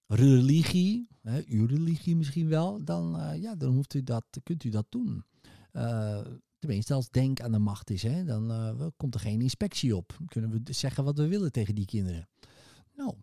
religie, 0.06 1.08
hè, 1.20 1.42
uw 1.46 1.66
religie 1.66 2.16
misschien 2.16 2.48
wel, 2.48 2.84
dan, 2.84 3.36
ja, 3.40 3.54
dan 3.54 3.74
hoeft 3.74 3.94
u 3.94 4.02
dat, 4.02 4.24
kunt 4.42 4.64
u 4.64 4.68
dat 4.68 4.86
doen. 4.88 5.24
tenminste, 6.58 6.94
als 6.94 7.10
denk 7.10 7.40
aan 7.40 7.52
de 7.52 7.58
macht 7.58 7.90
is, 7.90 8.02
hè, 8.02 8.24
dan 8.24 8.92
komt 8.96 9.14
er 9.14 9.20
geen 9.20 9.40
inspectie 9.40 9.96
op. 9.96 10.14
Dan 10.18 10.26
kunnen 10.26 10.50
we 10.50 10.72
zeggen 10.72 11.04
wat 11.04 11.18
we 11.18 11.28
willen 11.28 11.52
tegen 11.52 11.74
die 11.74 11.84
kinderen. 11.84 12.28
Nou, 12.94 13.14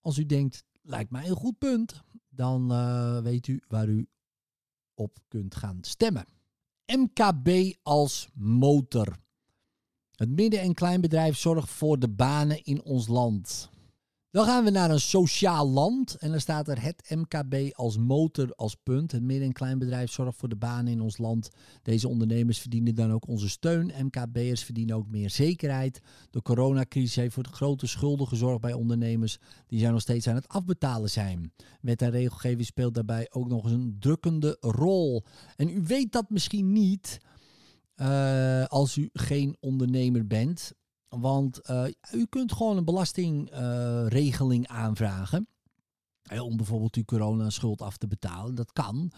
als 0.00 0.18
u 0.18 0.26
denkt, 0.26 0.64
lijkt 0.82 1.10
mij 1.10 1.28
een 1.28 1.36
goed 1.36 1.58
punt, 1.58 2.02
dan 2.28 2.72
uh, 2.72 3.18
weet 3.18 3.46
u 3.46 3.62
waar 3.68 3.88
u 3.88 4.08
op 4.94 5.18
kunt 5.28 5.54
gaan 5.54 5.78
stemmen. 5.80 6.26
MKB 6.86 7.76
als 7.82 8.28
motor. 8.34 9.16
Het 10.12 10.28
midden- 10.28 10.60
en 10.60 10.74
kleinbedrijf 10.74 11.36
zorgt 11.36 11.70
voor 11.70 11.98
de 11.98 12.08
banen 12.08 12.64
in 12.64 12.82
ons 12.82 13.06
land. 13.06 13.70
Dan 14.32 14.44
gaan 14.44 14.64
we 14.64 14.70
naar 14.70 14.90
een 14.90 15.00
sociaal 15.00 15.68
land 15.68 16.14
en 16.14 16.30
dan 16.30 16.40
staat 16.40 16.68
er 16.68 16.82
het 16.82 17.10
MKB 17.14 17.74
als 17.74 17.98
motor 17.98 18.54
als 18.54 18.74
punt. 18.82 19.12
Het 19.12 19.22
midden- 19.22 19.46
en 19.46 19.52
kleinbedrijf 19.52 20.10
zorgt 20.10 20.38
voor 20.38 20.48
de 20.48 20.56
banen 20.56 20.92
in 20.92 21.00
ons 21.00 21.18
land. 21.18 21.50
Deze 21.82 22.08
ondernemers 22.08 22.58
verdienen 22.58 22.94
dan 22.94 23.12
ook 23.12 23.28
onze 23.28 23.48
steun. 23.48 23.92
MKB'ers 23.98 24.64
verdienen 24.64 24.96
ook 24.96 25.08
meer 25.08 25.30
zekerheid. 25.30 26.00
De 26.30 26.42
coronacrisis 26.42 27.16
heeft 27.16 27.34
voor 27.34 27.46
grote 27.50 27.86
schulden 27.86 28.28
gezorgd 28.28 28.60
bij 28.60 28.72
ondernemers 28.72 29.38
die 29.66 29.78
zijn 29.78 29.92
nog 29.92 30.00
steeds 30.00 30.26
aan 30.26 30.34
het 30.34 30.48
afbetalen 30.48 31.10
zijn. 31.10 31.52
Wet 31.80 32.02
en 32.02 32.10
regelgeving 32.10 32.66
speelt 32.66 32.94
daarbij 32.94 33.26
ook 33.30 33.48
nog 33.48 33.64
eens 33.64 33.72
een 33.72 33.96
drukkende 33.98 34.56
rol. 34.60 35.24
En 35.56 35.68
u 35.68 35.82
weet 35.82 36.12
dat 36.12 36.30
misschien 36.30 36.72
niet 36.72 37.20
uh, 37.96 38.64
als 38.64 38.96
u 38.96 39.08
geen 39.12 39.56
ondernemer 39.60 40.26
bent. 40.26 40.72
Want 41.20 41.70
uh, 41.70 41.84
u 42.12 42.26
kunt 42.26 42.52
gewoon 42.52 42.76
een 42.76 42.84
belastingregeling 42.84 44.70
uh, 44.70 44.76
aanvragen. 44.76 45.48
om 46.40 46.56
bijvoorbeeld 46.56 46.94
uw 46.96 47.04
coronaschuld 47.04 47.82
af 47.82 47.96
te 47.96 48.06
betalen. 48.06 48.54
Dat 48.54 48.72
kan. 48.72 49.12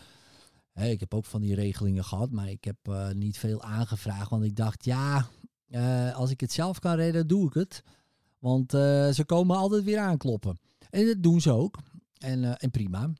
ik 0.74 1.00
heb 1.00 1.14
ook 1.14 1.24
van 1.24 1.40
die 1.40 1.54
regelingen 1.54 2.04
gehad, 2.04 2.30
maar 2.30 2.48
ik 2.48 2.64
heb 2.64 2.76
uh, 2.88 3.10
niet 3.10 3.38
veel 3.38 3.62
aangevraagd. 3.62 4.30
Want 4.30 4.44
ik 4.44 4.56
dacht, 4.56 4.84
ja, 4.84 5.28
als 6.14 6.30
ik 6.30 6.40
het 6.40 6.52
zelf 6.52 6.78
kan 6.78 6.94
redden, 6.94 7.26
doe 7.26 7.46
ik 7.46 7.54
het. 7.54 7.82
Want 8.38 8.70
ze 8.70 9.22
komen 9.26 9.56
altijd 9.56 9.84
weer 9.84 9.98
aankloppen. 9.98 10.58
En 10.90 11.06
dat 11.06 11.22
doen 11.22 11.40
ze 11.40 11.52
ook. 11.52 11.78
En, 12.18 12.58
en 12.58 12.70
prima. 12.70 13.12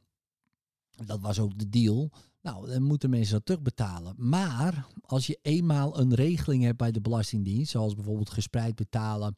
Dat 1.05 1.21
was 1.21 1.39
ook 1.39 1.59
de 1.59 1.69
deal. 1.69 2.11
Nou, 2.45 2.71
dan 2.71 2.83
moeten 2.83 3.11
mensen 3.11 3.35
dat 3.35 3.47
terugbetalen. 3.47 4.15
Maar 4.17 4.87
als 5.01 5.27
je 5.27 5.39
eenmaal 5.43 5.99
een 5.99 6.15
regeling 6.15 6.63
hebt 6.63 6.77
bij 6.77 6.93
de 6.93 7.01
Belastingdienst, 7.01 7.71
zoals 7.71 7.95
bijvoorbeeld 7.95 8.31
gespreid 8.31 8.75
betalen 8.75 9.37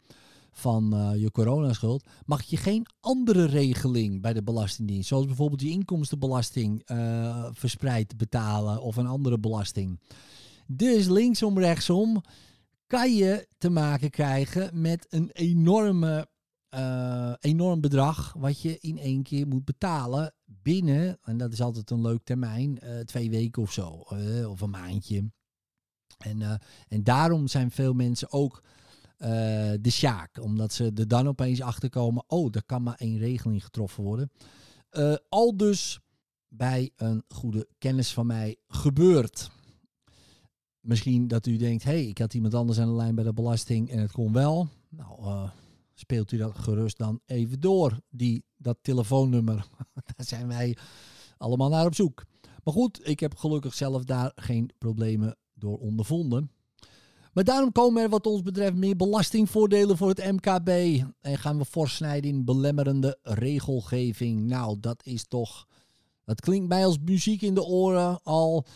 van 0.50 0.94
uh, 0.94 1.20
je 1.22 1.30
coronaschuld, 1.30 2.06
mag 2.24 2.42
je 2.42 2.56
geen 2.56 2.86
andere 3.00 3.44
regeling 3.44 4.20
bij 4.20 4.32
de 4.32 4.42
Belastingdienst, 4.42 5.08
zoals 5.08 5.26
bijvoorbeeld 5.26 5.60
je 5.60 5.68
inkomstenbelasting 5.68 6.90
uh, 6.90 7.46
verspreid 7.52 8.16
betalen 8.16 8.82
of 8.82 8.96
een 8.96 9.06
andere 9.06 9.38
belasting. 9.38 10.00
Dus 10.66 11.06
linksom, 11.06 11.58
rechtsom 11.58 12.22
kan 12.86 13.14
je 13.14 13.48
te 13.58 13.70
maken 13.70 14.10
krijgen 14.10 14.80
met 14.80 15.06
een 15.08 15.30
enorme 15.32 16.28
uh, 16.74 17.32
enorm 17.40 17.80
bedrag 17.80 18.32
wat 18.32 18.60
je 18.60 18.78
in 18.78 18.98
één 18.98 19.22
keer 19.22 19.46
moet 19.46 19.64
betalen 19.64 20.34
binnen, 20.44 21.18
en 21.22 21.36
dat 21.36 21.52
is 21.52 21.60
altijd 21.60 21.90
een 21.90 22.00
leuk 22.00 22.24
termijn, 22.24 22.78
uh, 22.82 22.98
twee 22.98 23.30
weken 23.30 23.62
of 23.62 23.72
zo, 23.72 24.04
uh, 24.12 24.50
of 24.50 24.60
een 24.60 24.70
maandje. 24.70 25.30
En, 26.16 26.60
en 26.88 27.04
daarom 27.04 27.48
zijn 27.48 27.70
veel 27.70 27.92
mensen 27.92 28.32
ook 28.32 28.62
de 29.18 29.90
sjaak, 29.90 30.40
omdat 30.40 30.72
ze 30.72 30.92
er 30.94 31.08
dan 31.08 31.28
opeens 31.28 31.60
achter 31.60 31.90
komen, 31.90 32.24
oh, 32.26 32.48
er 32.54 32.64
kan 32.64 32.82
maar 32.82 32.94
één 32.94 33.18
regeling 33.18 33.64
getroffen 33.64 34.04
worden. 34.04 34.30
al 35.28 35.56
dus 35.56 36.00
bij 36.48 36.90
een 36.96 37.24
goede 37.28 37.68
kennis 37.78 38.12
van 38.12 38.26
mij 38.26 38.56
gebeurt. 38.68 39.50
Misschien 40.80 41.28
dat 41.28 41.46
u 41.46 41.56
denkt, 41.56 41.84
hé, 41.84 41.90
hey, 41.90 42.06
ik 42.06 42.18
had 42.18 42.34
iemand 42.34 42.54
anders 42.54 42.80
aan 42.80 42.88
de 42.88 42.94
lijn 42.94 43.14
bij 43.14 43.24
de 43.24 43.32
belasting 43.32 43.90
en 43.90 43.98
het 43.98 44.12
kon 44.12 44.32
wel. 44.32 44.68
Nou, 44.88 45.48
speelt 45.98 46.32
u 46.32 46.36
dat 46.36 46.58
gerust 46.58 46.98
dan 46.98 47.20
even 47.26 47.60
door, 47.60 48.00
die, 48.10 48.44
dat 48.56 48.78
telefoonnummer. 48.82 49.68
daar 50.16 50.26
zijn 50.26 50.48
wij 50.48 50.76
allemaal 51.38 51.68
naar 51.68 51.86
op 51.86 51.94
zoek. 51.94 52.24
Maar 52.64 52.74
goed, 52.74 53.08
ik 53.08 53.20
heb 53.20 53.36
gelukkig 53.36 53.74
zelf 53.74 54.04
daar 54.04 54.32
geen 54.34 54.70
problemen 54.78 55.36
door 55.54 55.78
ondervonden. 55.78 56.50
Maar 57.32 57.44
daarom 57.44 57.72
komen 57.72 58.02
er 58.02 58.08
wat 58.08 58.26
ons 58.26 58.42
betreft 58.42 58.74
meer 58.74 58.96
belastingvoordelen 58.96 59.96
voor 59.96 60.08
het 60.08 60.32
MKB. 60.32 60.68
En 61.20 61.38
gaan 61.38 61.58
we 61.58 61.64
voorsnijden 61.64 62.30
in 62.30 62.44
belemmerende 62.44 63.18
regelgeving. 63.22 64.40
Nou, 64.40 64.76
dat 64.80 65.06
is 65.06 65.26
toch... 65.28 65.66
Dat 66.24 66.40
klinkt 66.40 66.68
mij 66.68 66.84
als 66.84 66.98
muziek 66.98 67.42
in 67.42 67.54
de 67.54 67.64
oren 67.64 68.22
al... 68.22 68.66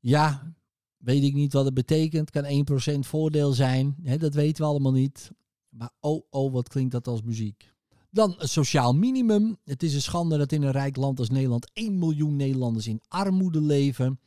Ja, 0.00 0.54
weet 0.96 1.22
ik 1.22 1.34
niet 1.34 1.52
wat 1.52 1.64
het 1.64 1.74
betekent. 1.74 2.30
Kan 2.30 2.66
1% 2.94 2.98
voordeel 2.98 3.52
zijn. 3.52 3.96
dat 4.18 4.34
weten 4.34 4.64
we 4.64 4.70
allemaal 4.70 4.92
niet. 4.92 5.30
Maar 5.76 5.90
oh, 6.00 6.22
oh, 6.30 6.52
wat 6.52 6.68
klinkt 6.68 6.92
dat 6.92 7.06
als 7.06 7.22
muziek. 7.22 7.74
Dan 8.10 8.34
een 8.38 8.48
sociaal 8.48 8.94
minimum. 8.94 9.56
Het 9.64 9.82
is 9.82 9.94
een 9.94 10.02
schande 10.02 10.38
dat 10.38 10.52
in 10.52 10.62
een 10.62 10.70
rijk 10.70 10.96
land 10.96 11.18
als 11.18 11.30
Nederland 11.30 11.70
1 11.72 11.98
miljoen 11.98 12.36
Nederlanders 12.36 12.86
in 12.86 13.02
armoede 13.08 13.60
leven. 13.60 14.20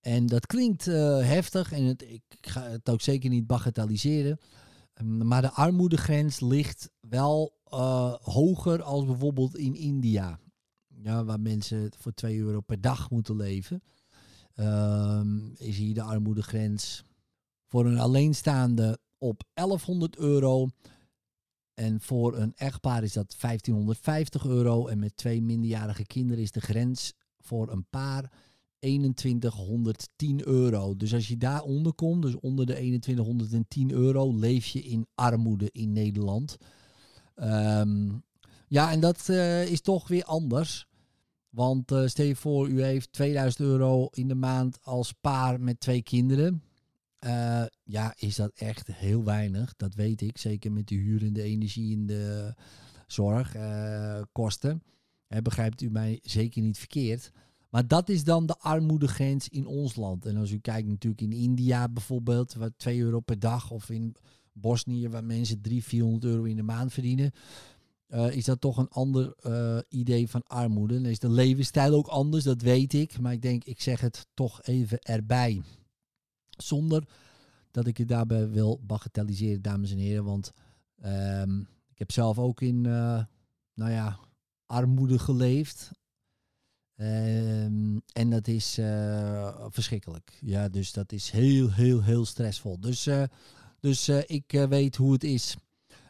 En 0.00 0.26
dat 0.26 0.46
klinkt 0.46 0.86
uh, 0.86 1.18
heftig 1.18 1.72
en 1.72 1.84
het, 1.84 2.02
ik 2.02 2.22
ga 2.40 2.62
het 2.62 2.90
ook 2.90 3.00
zeker 3.00 3.30
niet 3.30 3.46
bagatelliseren. 3.46 4.38
Um, 4.94 5.26
maar 5.26 5.42
de 5.42 5.50
armoedegrens 5.50 6.40
ligt 6.40 6.90
wel 7.00 7.58
uh, 7.72 8.14
hoger 8.14 8.82
als 8.82 9.04
bijvoorbeeld 9.04 9.56
in 9.56 9.74
India. 9.74 10.38
Ja, 11.02 11.24
waar 11.24 11.40
mensen 11.40 11.90
voor 11.98 12.14
2 12.14 12.38
euro 12.38 12.60
per 12.60 12.80
dag 12.80 13.10
moeten 13.10 13.36
leven. 13.36 13.82
Um, 14.54 15.52
is 15.56 15.76
hier 15.76 15.94
de 15.94 16.02
armoedegrens 16.02 17.04
voor 17.66 17.86
een 17.86 17.98
alleenstaande 17.98 18.98
op 19.18 19.42
1100 19.54 20.16
euro. 20.16 20.68
En 21.74 22.00
voor 22.00 22.36
een 22.36 22.52
echtpaar 22.54 23.02
is 23.02 23.12
dat 23.12 23.36
1550 23.40 24.46
euro. 24.46 24.86
En 24.86 24.98
met 24.98 25.16
twee 25.16 25.42
minderjarige 25.42 26.06
kinderen 26.06 26.42
is 26.42 26.52
de 26.52 26.60
grens 26.60 27.12
voor 27.38 27.70
een 27.70 27.86
paar 27.90 28.32
2110 28.78 30.46
euro. 30.46 30.96
Dus 30.96 31.14
als 31.14 31.28
je 31.28 31.36
daaronder 31.36 31.94
komt, 31.94 32.22
dus 32.22 32.36
onder 32.40 32.66
de 32.66 32.72
2110 32.72 33.90
euro, 33.90 34.34
leef 34.34 34.66
je 34.66 34.82
in 34.82 35.06
armoede 35.14 35.68
in 35.72 35.92
Nederland. 35.92 36.56
Um, 37.36 38.22
ja, 38.68 38.92
en 38.92 39.00
dat 39.00 39.28
uh, 39.30 39.66
is 39.66 39.80
toch 39.80 40.08
weer 40.08 40.24
anders. 40.24 40.86
Want 41.48 41.92
uh, 41.92 42.06
stel 42.06 42.24
je 42.24 42.36
voor, 42.36 42.68
u 42.68 42.82
heeft 42.82 43.12
2000 43.12 43.60
euro 43.62 44.08
in 44.10 44.28
de 44.28 44.34
maand 44.34 44.78
als 44.82 45.12
paar 45.20 45.60
met 45.60 45.80
twee 45.80 46.02
kinderen. 46.02 46.62
Uh, 47.26 47.64
ja, 47.84 48.14
is 48.16 48.36
dat 48.36 48.52
echt 48.54 48.86
heel 48.86 49.24
weinig. 49.24 49.76
Dat 49.76 49.94
weet 49.94 50.20
ik. 50.20 50.38
Zeker 50.38 50.72
met 50.72 50.88
de 50.88 50.94
huur 50.94 51.22
en 51.22 51.32
de 51.32 51.42
energie 51.42 51.96
en 51.96 52.06
de 52.06 52.54
zorgkosten. 53.06 54.82
Uh, 55.28 55.38
begrijpt 55.38 55.82
u 55.82 55.90
mij 55.90 56.18
zeker 56.22 56.62
niet 56.62 56.78
verkeerd. 56.78 57.30
Maar 57.70 57.86
dat 57.86 58.08
is 58.08 58.24
dan 58.24 58.46
de 58.46 58.58
armoedegrens 58.58 59.48
in 59.48 59.66
ons 59.66 59.96
land. 59.96 60.26
En 60.26 60.36
als 60.36 60.50
u 60.50 60.58
kijkt 60.58 60.88
natuurlijk 60.88 61.22
in 61.22 61.32
India 61.32 61.88
bijvoorbeeld, 61.88 62.54
waar 62.54 62.70
2 62.76 63.00
euro 63.00 63.20
per 63.20 63.38
dag. 63.38 63.70
Of 63.70 63.90
in 63.90 64.16
Bosnië, 64.52 65.08
waar 65.08 65.24
mensen 65.24 65.60
300, 65.60 65.90
400 65.90 66.24
euro 66.24 66.42
in 66.42 66.56
de 66.56 66.62
maand 66.62 66.92
verdienen. 66.92 67.32
Uh, 68.08 68.32
is 68.32 68.44
dat 68.44 68.60
toch 68.60 68.76
een 68.76 68.88
ander 68.88 69.34
idee 69.88 70.28
van 70.28 70.42
armoede. 70.46 70.94
Dan 70.94 71.10
is 71.10 71.18
de 71.18 71.30
levensstijl 71.30 71.94
ook 71.94 72.06
anders, 72.06 72.44
dat 72.44 72.62
weet 72.62 72.92
ik. 72.92 73.20
Maar 73.20 73.32
ik 73.32 73.42
denk, 73.42 73.64
ik 73.64 73.80
zeg 73.80 74.00
het 74.00 74.26
toch 74.34 74.62
even 74.62 74.98
erbij. 74.98 75.62
Zonder 76.62 77.04
dat 77.70 77.86
ik 77.86 77.98
je 77.98 78.04
daarbij 78.04 78.48
wil 78.50 78.80
bagatelliseren, 78.82 79.62
dames 79.62 79.90
en 79.90 79.98
heren. 79.98 80.24
Want 80.24 80.52
um, 81.04 81.60
ik 81.90 81.98
heb 81.98 82.12
zelf 82.12 82.38
ook 82.38 82.60
in, 82.60 82.84
uh, 82.84 83.24
nou 83.74 83.90
ja, 83.90 84.18
armoede 84.66 85.18
geleefd. 85.18 85.90
Um, 86.96 88.02
en 88.12 88.30
dat 88.30 88.48
is 88.48 88.78
uh, 88.78 89.66
verschrikkelijk. 89.68 90.38
Ja, 90.40 90.68
dus 90.68 90.92
dat 90.92 91.12
is 91.12 91.30
heel, 91.30 91.72
heel, 91.72 92.02
heel 92.02 92.24
stressvol. 92.24 92.80
Dus 92.80 93.06
uh, 93.06 93.22
Dus 93.80 94.08
eh, 94.08 94.18
ik 94.26 94.52
eh, 94.52 94.64
weet 94.64 94.96
hoe 94.96 95.12
het 95.12 95.24
is. 95.24 95.56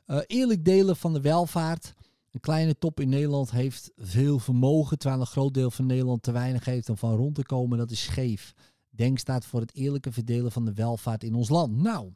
Eh, 0.06 0.20
eerlijk 0.26 0.64
delen 0.64 0.96
van 0.96 1.12
de 1.12 1.20
welvaart. 1.20 1.94
Een 2.30 2.40
kleine 2.40 2.78
top 2.78 3.00
in 3.00 3.08
Nederland 3.08 3.50
heeft 3.50 3.92
veel 3.96 4.38
vermogen, 4.38 4.98
terwijl 4.98 5.20
een 5.20 5.26
groot 5.26 5.54
deel 5.54 5.70
van 5.70 5.86
Nederland 5.86 6.22
te 6.22 6.32
weinig 6.32 6.64
heeft 6.64 6.88
om 6.88 6.96
van 6.96 7.16
rond 7.16 7.34
te 7.34 7.42
komen. 7.42 7.78
Dat 7.78 7.90
is 7.90 8.02
scheef. 8.02 8.54
Denk 8.98 9.18
staat 9.18 9.44
voor 9.44 9.60
het 9.60 9.74
eerlijke 9.74 10.12
verdelen 10.12 10.52
van 10.52 10.64
de 10.64 10.72
welvaart 10.72 11.24
in 11.24 11.34
ons 11.34 11.48
land. 11.48 11.76
Nou, 11.76 12.12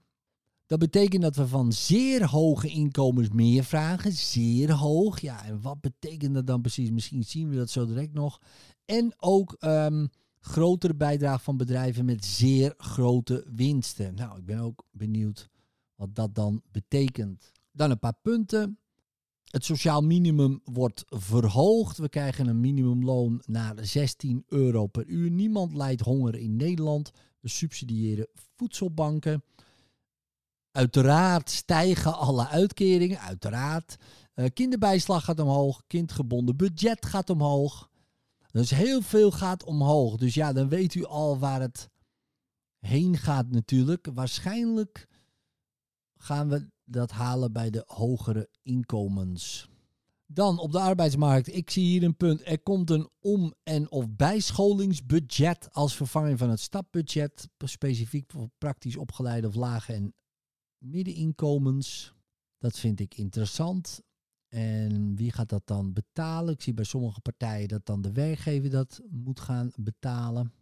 dat 0.66 0.79
betekent 0.79 1.23
dat 1.23 1.37
we 1.37 1.47
van 1.47 1.73
zeer 1.73 2.27
hoge 2.27 2.68
inkomens 2.68 3.29
meer 3.29 3.64
vragen. 3.64 4.12
Zeer 4.12 4.73
hoog. 4.73 5.21
Ja, 5.21 5.45
en 5.45 5.61
wat 5.61 5.81
betekent 5.81 6.35
dat 6.35 6.47
dan 6.47 6.61
precies? 6.61 6.90
Misschien 6.90 7.25
zien 7.25 7.49
we 7.49 7.57
dat 7.57 7.71
zo 7.71 7.87
direct 7.87 8.12
nog. 8.12 8.40
En 8.85 9.14
ook 9.16 9.57
um, 9.61 10.09
grotere 10.40 10.95
bijdrage 10.95 11.42
van 11.42 11.57
bedrijven 11.57 12.05
met 12.05 12.25
zeer 12.25 12.75
grote 12.77 13.47
winsten. 13.55 14.14
Nou, 14.14 14.38
ik 14.38 14.45
ben 14.45 14.59
ook 14.59 14.85
benieuwd 14.90 15.49
wat 15.95 16.14
dat 16.14 16.35
dan 16.35 16.62
betekent. 16.71 17.53
Dan 17.73 17.90
een 17.90 17.99
paar 17.99 18.18
punten. 18.23 18.79
Het 19.53 19.65
sociaal 19.65 20.01
minimum 20.01 20.61
wordt 20.65 21.05
verhoogd. 21.07 21.99
We 21.99 22.09
krijgen 22.09 22.47
een 22.47 22.61
minimumloon 22.61 23.43
naar 23.47 23.75
16 23.81 24.45
euro 24.49 24.87
per 24.87 25.07
uur. 25.07 25.31
Niemand 25.31 25.75
lijdt 25.75 26.01
honger 26.01 26.35
in 26.35 26.57
Nederland. 26.57 27.11
We 27.41 27.49
subsidiëren 27.49 28.27
voedselbanken. 28.57 29.45
Uiteraard 30.71 31.51
stijgen 31.51 32.19
alle 32.19 32.49
uitkeringen. 32.49 33.21
Uiteraard. 33.21 33.97
Uh, 34.35 34.47
kinderbijslag 34.55 35.25
gaat 35.25 35.41
omhoog. 35.41 35.83
Kindgebonden 35.87 36.57
budget 36.57 37.07
gaat 37.07 37.31
omhoog. 37.31 37.91
Dus 38.51 38.71
heel 38.71 39.03
veel 39.03 39.31
gaat 39.31 39.65
omhoog. 39.65 40.17
Dus 40.17 40.35
ja, 40.35 40.53
dan 40.53 40.69
weet 40.69 40.95
u 40.95 41.05
al 41.05 41.38
waar 41.38 41.61
het 41.61 41.88
heen 42.79 43.19
gaat 43.19 43.51
natuurlijk. 43.51 44.09
Waarschijnlijk 44.15 45.09
gaan 46.17 46.49
we 46.49 46.71
dat 46.93 47.11
halen 47.11 47.53
bij 47.53 47.71
de 47.71 47.85
hogere 47.87 48.49
inkomens. 48.63 49.71
Dan 50.27 50.59
op 50.59 50.73
de 50.73 50.81
arbeidsmarkt. 50.81 51.55
Ik 51.55 51.71
zie 51.71 51.85
hier 51.85 52.03
een 52.03 52.17
punt. 52.17 52.47
Er 52.47 52.61
komt 52.63 52.91
een 52.91 53.09
om- 53.21 53.55
en 53.63 53.91
of 53.91 54.07
bijscholingsbudget 54.11 55.69
als 55.73 55.97
vervanging 55.97 56.39
van 56.39 56.51
het 56.51 56.61
stapbudget. 56.61 57.49
Specifiek 57.59 58.31
voor 58.31 58.51
praktisch 58.59 58.97
opgeleide 58.97 59.47
of 59.47 59.55
lage 59.55 59.93
en 59.93 60.15
middeninkomens. 60.79 62.15
Dat 62.59 62.79
vind 62.79 63.01
ik 63.01 63.17
interessant. 63.17 64.01
En 64.49 65.17
wie 65.17 65.33
gaat 65.33 65.49
dat 65.49 65.67
dan 65.67 65.93
betalen? 65.93 66.55
Ik 66.55 66.63
zie 66.63 66.75
bij 66.75 66.85
sommige 66.85 67.21
partijen 67.21 67.69
dat 67.69 67.87
dan 67.87 68.03
de 68.03 68.13
werkgever 68.13 68.71
dat 68.71 69.01
moet 69.11 69.41
gaan 69.41 69.73
betalen. 69.77 70.53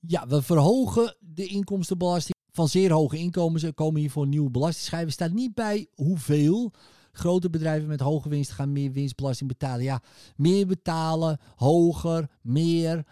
Ja, 0.00 0.26
we 0.26 0.42
verhogen 0.42 1.16
de 1.20 1.46
inkomstenbelasting 1.46 2.38
van 2.52 2.68
zeer 2.68 2.92
hoge 2.92 3.18
inkomens. 3.18 3.62
Er 3.62 3.74
komen 3.74 4.00
hiervoor 4.00 4.26
nieuwe 4.26 4.50
belastingschijven. 4.50 5.12
staat 5.12 5.32
niet 5.32 5.54
bij 5.54 5.86
hoeveel. 5.94 6.72
Grote 7.12 7.50
bedrijven 7.50 7.88
met 7.88 8.00
hoge 8.00 8.28
winst 8.28 8.50
gaan 8.50 8.72
meer 8.72 8.92
winstbelasting 8.92 9.48
betalen. 9.48 9.82
Ja, 9.82 10.02
meer 10.36 10.66
betalen, 10.66 11.38
hoger, 11.56 12.30
meer. 12.42 13.04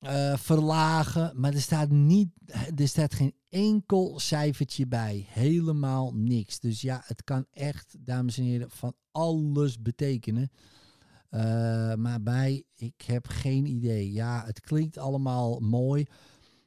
Uh, 0.00 0.36
verlagen. 0.36 1.32
Maar 1.34 1.52
er 1.52 1.60
staat, 1.60 1.90
niet, 1.90 2.28
er 2.76 2.88
staat 2.88 3.14
geen 3.14 3.34
enkel 3.48 4.18
cijfertje 4.18 4.86
bij. 4.86 5.26
Helemaal 5.28 6.12
niks. 6.14 6.60
Dus 6.60 6.80
ja, 6.80 7.02
het 7.04 7.24
kan 7.24 7.46
echt, 7.52 7.96
dames 7.98 8.38
en 8.38 8.44
heren, 8.44 8.70
van 8.70 8.94
alles 9.10 9.82
betekenen. 9.82 10.50
Uh, 11.30 11.94
maar 11.94 12.22
bij, 12.22 12.64
ik 12.74 13.02
heb 13.06 13.26
geen 13.26 13.66
idee. 13.66 14.12
Ja, 14.12 14.42
het 14.46 14.60
klinkt 14.60 14.98
allemaal 14.98 15.60
mooi. 15.60 16.06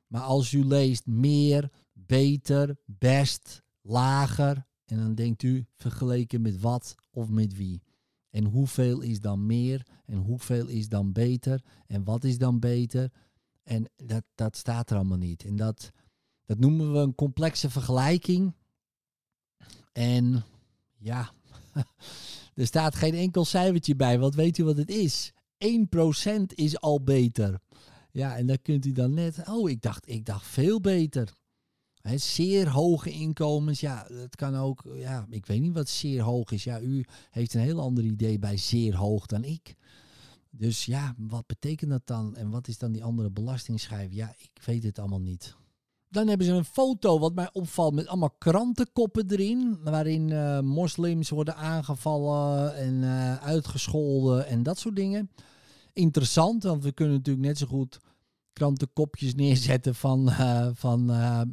Maar 0.08 0.22
als 0.22 0.52
u 0.52 0.66
leest 0.66 1.06
meer, 1.06 1.70
beter, 2.06 2.78
best, 2.86 3.64
lager. 3.82 4.68
En 4.86 4.98
dan 4.98 5.16
denkt 5.16 5.44
u 5.44 5.66
vergeleken 5.76 6.42
met 6.42 6.60
wat 6.60 6.96
of 7.12 7.30
met 7.30 7.56
wie. 7.56 7.82
En 8.30 8.46
hoeveel 8.46 9.02
is 9.02 9.20
dan 9.20 9.46
meer? 9.46 9.86
En 10.06 10.18
hoeveel 10.18 10.68
is 10.68 10.90
dan 10.90 11.12
beter? 11.12 11.64
En 11.88 12.04
wat 12.04 12.24
is 12.24 12.38
dan 12.38 12.60
beter? 12.60 13.12
En 13.64 13.90
dat, 13.96 14.24
dat 14.36 14.58
staat 14.58 14.90
er 14.90 14.96
allemaal 14.96 15.18
niet. 15.18 15.46
En 15.46 15.56
dat, 15.56 15.92
dat 16.46 16.60
noemen 16.60 16.94
we 16.94 17.00
een 17.00 17.16
complexe 17.16 17.70
vergelijking. 17.70 18.54
En 19.92 20.44
ja, 20.98 21.32
er 22.56 22.68
staat 22.68 22.96
geen 22.96 23.16
enkel 23.16 23.46
cijfertje 23.46 23.96
bij. 23.96 24.20
Wat 24.20 24.36
weet 24.36 24.58
u 24.58 24.64
wat 24.64 24.78
het 24.78 24.90
is? 24.90 25.34
1% 25.66 26.42
is 26.46 26.80
al 26.80 27.04
beter. 27.04 27.60
Ja, 28.12 28.38
en 28.38 28.48
dan 28.48 28.62
kunt 28.62 28.86
u 28.86 28.92
dan 28.92 29.14
net. 29.14 29.42
Oh, 29.48 29.70
ik 29.70 29.82
dacht, 29.82 30.10
ik 30.10 30.26
dacht 30.26 30.48
veel 30.48 30.80
beter. 30.80 31.34
Zeer 32.04 32.70
hoge 32.70 33.12
inkomens, 33.12 33.80
ja, 33.80 34.08
dat 34.10 34.36
kan 34.36 34.56
ook. 34.56 34.84
Ja, 34.94 35.26
ik 35.30 35.46
weet 35.46 35.62
niet 35.62 35.74
wat 35.74 35.90
zeer 35.90 36.22
hoog 36.22 36.52
is. 36.52 36.64
Ja, 36.64 36.80
u 36.82 37.06
heeft 37.30 37.54
een 37.54 37.62
heel 37.62 37.80
ander 37.80 38.04
idee 38.04 38.40
bij 38.40 38.58
zeer 38.58 38.96
hoog 38.96 39.26
dan 39.26 39.44
ik. 39.44 39.76
Dus 40.52 40.86
ja, 40.86 41.16
wat 41.18 41.48
betekent 41.48 41.92
dat 41.92 42.02
dan? 42.06 42.36
En 42.36 42.50
wat 42.50 42.68
is 42.68 42.78
dan 42.78 42.92
die 42.92 43.04
andere 43.04 43.30
belastingschijf? 43.30 44.14
Ja, 44.14 44.34
ik 44.38 44.64
weet 44.66 44.84
het 44.84 45.00
allemaal 45.00 45.20
niet. 45.20 45.56
Dan 46.10 46.28
hebben 46.28 46.46
ze 46.48 46.54
een 46.54 46.66
foto 46.66 47.20
wat 47.20 47.36
mij 47.36 47.50
opvalt 47.54 47.94
met 47.94 48.08
allemaal 48.08 48.36
krantenkoppen 48.38 49.32
erin. 49.32 49.80
Waarin 49.84 50.30
uh, 50.30 50.60
moslims 50.60 51.30
worden 51.30 51.56
aangevallen 51.56 52.76
en 52.76 52.94
uh, 52.94 53.36
uitgescholden 53.36 54.48
en 54.48 54.64
dat 54.64 54.80
soort 54.80 54.96
dingen. 54.96 55.32
Interessant, 55.94 56.64
want 56.64 56.84
we 56.84 56.92
kunnen 56.92 57.16
natuurlijk 57.16 57.46
net 57.46 57.58
zo 57.58 57.68
goed 57.68 58.00
krantenkopjes 58.54 59.36
neerzetten 59.36 59.96
van, 59.96 60.30
uh, 60.30 60.70
van 60.74 61.06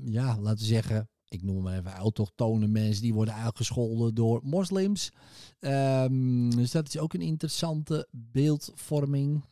ja, 0.04 0.38
laten 0.40 0.59
we 0.59 0.64
zeggen, 0.64 1.09
ik 1.28 1.42
noem 1.42 1.62
maar 1.62 1.78
even 1.78 1.92
autochtone 1.92 2.66
mensen 2.66 3.02
die 3.02 3.14
worden 3.14 3.35
uitgescholden 3.35 4.14
door 4.14 4.40
moslims. 4.44 5.12
Um, 5.61 6.50
dus 6.56 6.70
dat 6.70 6.88
is 6.88 6.98
ook 6.98 7.14
een 7.14 7.20
interessante 7.20 8.09
beeldvorming. 8.11 9.44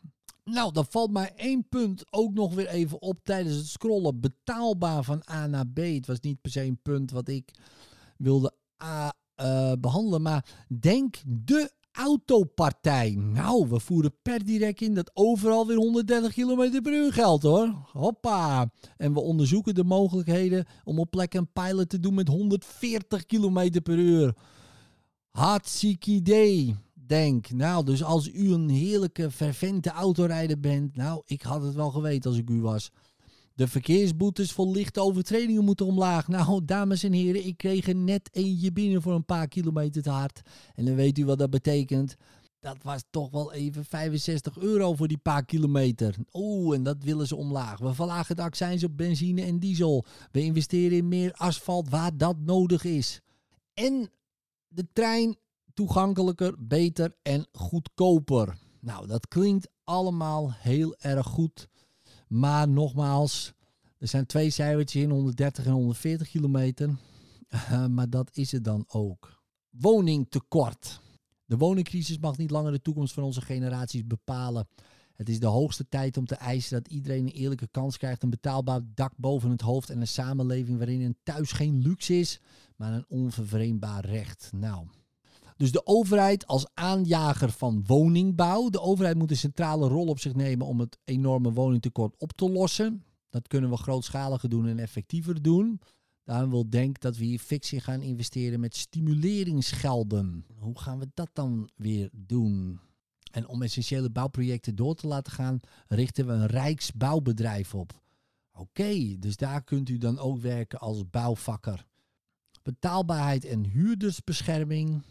Nou, 0.45 0.73
dan 0.73 0.87
valt 0.89 1.11
mij 1.11 1.33
één 1.37 1.69
punt 1.69 2.05
ook 2.11 2.35
nog 2.35 2.55
weer 2.55 2.67
even 2.67 3.03
op 3.03 3.21
tijdens 3.23 3.57
het 3.57 3.67
scrollen. 3.67 4.21
Betaalbaar 4.21 5.05
van 5.05 5.23
A 5.31 5.47
naar 5.47 5.67
B. 5.67 5.77
Het 5.77 6.07
was 6.07 6.21
niet 6.21 6.41
per 6.41 6.51
se 6.51 6.63
een 6.63 6.83
punt 6.83 7.11
wat 7.11 7.29
ik 7.29 7.51
wilde 8.17 8.55
A, 8.83 9.13
uh, 9.41 9.73
behandelen. 9.81 10.23
Maar 10.23 10.67
denk 10.81 11.23
de 11.27 11.73
autopartij. 11.95 13.15
Nou, 13.19 13.69
we 13.69 13.81
voeren 13.81 14.15
per 14.23 14.45
direct 14.45 14.81
in 14.81 14.95
dat 14.95 15.11
overal 15.15 15.67
weer 15.67 15.77
130 15.77 16.33
km 16.33 16.83
per 16.83 16.93
uur 16.93 17.13
geldt 17.13 17.43
hoor. 17.43 17.75
Hoppa. 17.93 18.71
En 18.97 19.13
we 19.13 19.21
onderzoeken 19.21 19.75
de 19.75 19.85
mogelijkheden 19.85 20.67
om 20.85 20.99
op 20.99 21.11
plekken 21.11 21.41
een 21.41 21.53
pilot 21.53 21.89
te 21.89 22.01
doen 22.01 22.15
met 22.15 22.29
140 22.29 23.27
km 23.27 23.81
per 23.83 23.99
uur. 23.99 24.35
Hartstikke 25.31 26.11
idee. 26.11 26.75
Denk, 27.07 27.51
nou, 27.51 27.85
dus 27.85 28.03
als 28.03 28.31
u 28.33 28.53
een 28.53 28.69
heerlijke, 28.69 29.31
fervente 29.31 29.91
autorijder 29.91 30.61
bent, 30.61 30.97
nou, 30.97 31.23
ik 31.27 31.43
had 31.43 31.63
het 31.63 31.75
wel 31.75 31.91
geweten 31.91 32.31
als 32.31 32.39
ik 32.39 32.51
u 32.51 32.61
was. 32.61 32.91
De 33.55 33.69
verkeersboetes 33.69 34.53
voor 34.53 34.67
lichte 34.67 35.01
overtredingen 35.01 35.65
moeten 35.65 35.87
omlaag. 35.87 36.29
Nou, 36.29 36.65
dames 36.65 37.03
en 37.03 37.13
heren, 37.13 37.47
ik 37.47 37.57
kreeg 37.57 37.89
er 37.89 37.97
net 37.97 38.29
eentje 38.33 38.73
binnen 38.73 39.03
voor 39.03 39.15
een 39.15 39.25
paar 39.25 39.49
kilometer 39.49 40.03
te 40.03 40.11
hard. 40.11 40.41
En 40.75 40.85
dan 40.85 40.95
weet 40.95 41.19
u 41.19 41.25
wat 41.25 41.39
dat 41.39 41.51
betekent. 41.51 42.17
Dat 42.61 42.83
was 42.83 43.03
toch 43.11 43.31
wel 43.31 43.53
even 43.53 43.85
65 43.85 44.59
euro 44.59 44.95
voor 44.95 45.09
die 45.09 45.19
paar 45.19 45.45
kilometer. 45.45 46.17
Oeh, 46.33 46.77
en 46.77 46.83
dat 46.83 46.97
willen 47.03 47.27
ze 47.27 47.37
omlaag. 47.37 47.79
We 47.79 47.95
verlagen 47.95 48.37
de 48.37 48.43
accijns 48.43 48.85
op 48.85 48.97
benzine 48.97 49.43
en 49.43 49.59
diesel. 49.59 50.05
We 50.33 50.41
investeren 50.41 50.97
in 50.97 51.09
meer 51.09 51.33
asfalt 51.33 51.89
waar 51.89 52.17
dat 52.17 52.37
nodig 52.39 52.85
is. 52.85 53.21
En 53.75 54.11
de 54.69 54.87
trein 54.93 55.37
toegankelijker, 55.75 56.55
beter 56.59 57.17
en 57.23 57.47
goedkoper. 57.53 58.59
Nou, 58.81 59.07
dat 59.07 59.29
klinkt 59.29 59.69
allemaal 59.85 60.53
heel 60.53 60.95
erg 60.99 61.27
goed. 61.27 61.69
Maar 62.35 62.69
nogmaals, 62.69 63.53
er 63.99 64.09
zijn 64.09 64.27
twee 64.27 64.51
cijfertjes 64.51 65.03
in, 65.03 65.11
130 65.11 65.67
en 65.67 65.73
140 65.73 66.29
kilometer. 66.29 66.97
Uh, 67.55 67.87
maar 67.87 68.11
dat 68.11 68.31
is 68.33 68.53
het 68.53 68.65
dan 68.65 68.85
ook. 68.89 69.43
Woningtekort. 69.71 71.01
De 71.45 71.57
woningcrisis 71.57 72.19
mag 72.19 72.37
niet 72.37 72.51
langer 72.51 72.73
de 72.73 72.83
toekomst 72.83 73.15
van 73.15 73.23
onze 73.23 73.41
generaties 73.41 74.07
bepalen. 74.07 74.69
Het 75.15 75.29
is 75.29 75.41
de 75.41 75.47
hoogste 75.47 75.89
tijd 75.89 76.17
om 76.17 76.27
te 76.27 76.35
eisen 76.35 76.83
dat 76.83 76.93
iedereen 76.93 77.27
een 77.27 77.33
eerlijke 77.33 77.69
kans 77.71 77.97
krijgt, 77.97 78.23
een 78.23 78.31
betaalbaar 78.31 78.81
dak 78.95 79.13
boven 79.17 79.51
het 79.51 79.61
hoofd 79.61 79.91
en 79.91 80.01
een 80.01 80.07
samenleving 80.07 80.77
waarin 80.79 81.01
een 81.01 81.19
thuis 81.23 81.53
geen 81.53 81.83
luxe 81.83 82.19
is, 82.19 82.41
maar 82.77 82.93
een 82.93 83.07
onvervreemdbaar 83.09 84.05
recht. 84.05 84.51
Nou, 84.55 84.87
dus 85.57 85.73
de 85.73 85.87
overheid 85.87 86.47
als 86.47 86.67
aanjager 86.75 87.51
van 87.51 87.85
woningbouw. 87.87 88.69
De 88.69 88.81
overheid 88.81 89.17
moet 89.17 89.31
een 89.31 89.37
centrale 89.37 89.89
rol 89.89 90.07
op 90.07 90.19
zich 90.19 90.35
nemen 90.35 90.67
om 90.67 90.81
het 90.81 90.99
enorme 91.05 91.53
woningtekort 91.53 92.15
op 92.19 92.33
te 92.33 92.51
lossen. 92.51 93.05
Dat 93.31 93.49
kunnen 93.49 93.71
we 93.71 93.77
grootschaliger 93.77 94.49
doen 94.49 94.67
en 94.67 94.79
effectiever 94.79 95.43
doen. 95.43 95.81
Daarom 96.25 96.51
wil 96.51 96.71
Denk 96.71 97.01
dat 97.01 97.17
we 97.17 97.25
hier 97.25 97.39
fictie 97.39 97.81
gaan 97.81 98.03
investeren 98.03 98.61
met 98.61 98.77
stimuleringsgelden. 98.77 100.47
Hoe 100.59 100.79
gaan 100.79 100.99
we 100.99 101.11
dat 101.15 101.31
dan 101.33 101.71
weer 101.77 102.11
doen? 102.13 102.81
En 103.31 103.49
om 103.49 103.63
essentiële 103.63 104.11
bouwprojecten 104.11 104.75
door 104.75 104.95
te 104.95 105.07
laten 105.07 105.33
gaan, 105.33 105.61
richten 105.89 106.27
we 106.27 106.33
een 106.33 106.47
rijksbouwbedrijf 106.47 107.75
op. 107.75 108.03
Oké, 108.53 109.19
dus 109.19 109.37
daar 109.37 109.65
kunt 109.65 109.89
u 109.89 109.99
dan 109.99 110.19
ook 110.19 110.41
werken 110.41 110.79
als 110.79 111.11
bouwvakker. 111.11 111.87
betaalbaarheid 112.63 113.45
en 113.45 113.65
huurdersbescherming. 113.65 115.03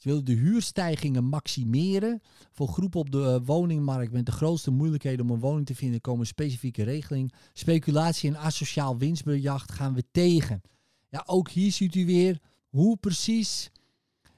Ze 0.00 0.08
willen 0.08 0.24
de 0.24 0.32
huurstijgingen 0.32 1.24
maximeren. 1.24 2.20
Voor 2.50 2.68
groepen 2.68 3.00
op 3.00 3.10
de 3.10 3.22
eh, 3.22 3.46
woningmarkt 3.46 4.12
met 4.12 4.26
de 4.26 4.32
grootste 4.32 4.70
moeilijkheden 4.70 5.24
om 5.24 5.30
een 5.30 5.40
woning 5.40 5.66
te 5.66 5.74
vinden 5.74 6.00
komen 6.00 6.26
specifieke 6.26 6.82
regeling. 6.82 7.32
Speculatie 7.52 8.30
en 8.30 8.36
asociaal 8.36 8.98
winstbejag 8.98 9.66
gaan 9.72 9.94
we 9.94 10.04
tegen. 10.10 10.60
Ja, 11.08 11.22
ook 11.26 11.50
hier 11.50 11.72
ziet 11.72 11.94
u 11.94 12.06
weer 12.06 12.38
hoe 12.68 12.96
precies. 12.96 13.70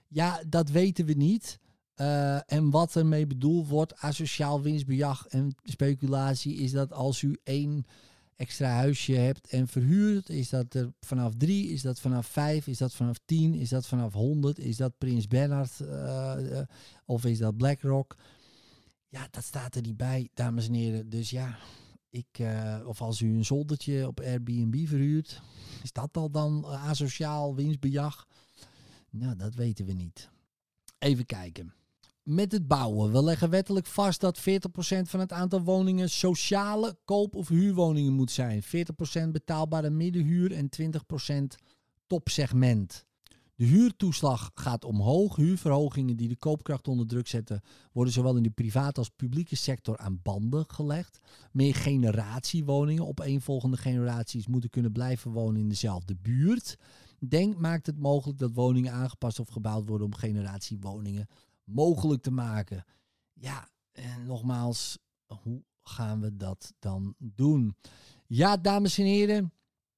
Ja, 0.09 0.43
dat 0.49 0.71
weten 0.71 1.05
we 1.05 1.13
niet. 1.13 1.59
Uh, 1.97 2.53
en 2.53 2.71
wat 2.71 2.97
ermee 2.97 3.27
bedoeld 3.27 3.69
wordt, 3.69 3.97
asociaal 3.97 4.63
winstbejag 4.63 5.27
en 5.27 5.55
speculatie, 5.63 6.55
is 6.55 6.73
dat 6.73 6.93
als 6.93 7.23
u 7.23 7.39
één 7.45 7.85
extra 8.43 8.69
huisje 8.69 9.13
hebt 9.13 9.47
en 9.47 9.69
verhuurt, 9.69 10.29
is 10.29 10.49
dat 10.49 10.75
er 10.75 10.93
vanaf 11.01 11.33
drie, 11.37 11.69
is 11.69 11.83
dat 11.83 12.01
vanaf 12.01 12.27
vijf, 12.27 12.67
is 12.67 12.79
dat 12.79 12.95
vanaf 12.95 13.19
tien, 13.25 13.55
is 13.55 13.69
dat 13.69 13.87
vanaf 13.87 14.13
honderd, 14.13 14.59
is 14.59 14.77
dat 14.77 14.99
Prins 14.99 15.27
Bernhard 15.29 15.81
uh, 15.81 16.61
of 17.05 17.25
is 17.25 17.39
dat 17.39 17.57
BlackRock? 17.57 18.17
Ja, 19.09 19.29
dat 19.31 19.45
staat 19.45 19.75
er 19.75 19.83
niet 19.83 19.97
bij, 19.97 20.29
dames 20.35 20.67
en 20.67 20.75
heren. 20.75 21.09
Dus 21.09 21.31
ja, 21.31 21.59
ik, 22.11 22.39
uh, 22.41 22.81
of 22.85 23.01
als 23.01 23.21
u 23.21 23.35
een 23.35 23.45
zoldertje 23.45 24.07
op 24.07 24.21
Airbnb 24.21 24.87
verhuurt, 24.87 25.43
is 25.83 25.93
dat 25.93 26.17
al 26.17 26.31
dan 26.31 26.67
asociaal 26.67 27.55
winstbejag? 27.55 28.27
Nou, 29.11 29.37
dat 29.37 29.55
weten 29.55 29.87
we 29.87 29.93
niet. 29.93 30.29
Even 30.99 31.27
kijken 31.27 31.73
met 32.23 32.53
het 32.53 32.69
bouwen. 32.69 33.13
We 33.13 33.23
leggen 33.23 33.51
wettelijk 33.51 33.87
vast 33.87 34.21
dat 34.21 34.41
40% 34.41 34.43
van 35.03 35.21
het 35.21 35.33
aantal 35.33 35.63
woningen 35.63 36.11
sociale 36.11 36.97
koop- 37.05 37.35
of 37.35 37.49
huurwoningen 37.49 38.13
moet 38.13 38.31
zijn. 38.31 38.63
40% 38.63 39.33
betaalbare 39.33 39.91
middenhuur 39.91 40.53
en 40.53 40.69
20% 40.69 41.57
topsegment. 42.07 43.05
De 43.55 43.65
huurtoeslag 43.65 44.51
gaat 44.55 44.85
omhoog. 44.85 45.37
Huurverhogingen 45.37 46.17
die 46.17 46.29
de 46.29 46.37
koopkracht 46.37 46.89
onder 46.89 47.07
druk 47.07 47.29
zetten, 47.29 47.61
worden 47.93 48.13
zowel 48.13 48.37
in 48.37 48.43
de 48.43 48.51
private 48.51 48.99
als 48.99 49.09
publieke 49.09 49.57
sector 49.57 49.99
aan 49.99 50.21
banden 50.23 50.65
gelegd. 50.69 51.19
Meer 51.53 51.75
generatiewoningen 51.75 53.07
op 53.07 53.27
volgende 53.39 53.77
generaties 53.77 54.47
moeten 54.47 54.71
kunnen 54.71 54.93
blijven 54.93 55.31
wonen 55.31 55.61
in 55.61 55.69
dezelfde 55.69 56.17
buurt. 56.23 56.79
Denk 57.19 57.59
maakt 57.59 57.87
het 57.87 57.99
mogelijk 57.99 58.39
dat 58.39 58.53
woningen 58.53 58.93
aangepast 58.93 59.41
of 59.41 59.49
gebouwd 59.49 59.89
worden 59.89 60.07
om 60.07 60.15
generatiewoningen 60.15 61.27
mogelijk 61.65 62.23
te 62.23 62.31
maken. 62.31 62.85
Ja, 63.33 63.69
en 63.93 64.27
nogmaals, 64.27 64.99
hoe 65.27 65.63
gaan 65.83 66.21
we 66.21 66.37
dat 66.37 66.73
dan 66.79 67.15
doen? 67.19 67.77
Ja, 68.27 68.57
dames 68.57 68.99
en 68.99 69.05
heren. 69.05 69.53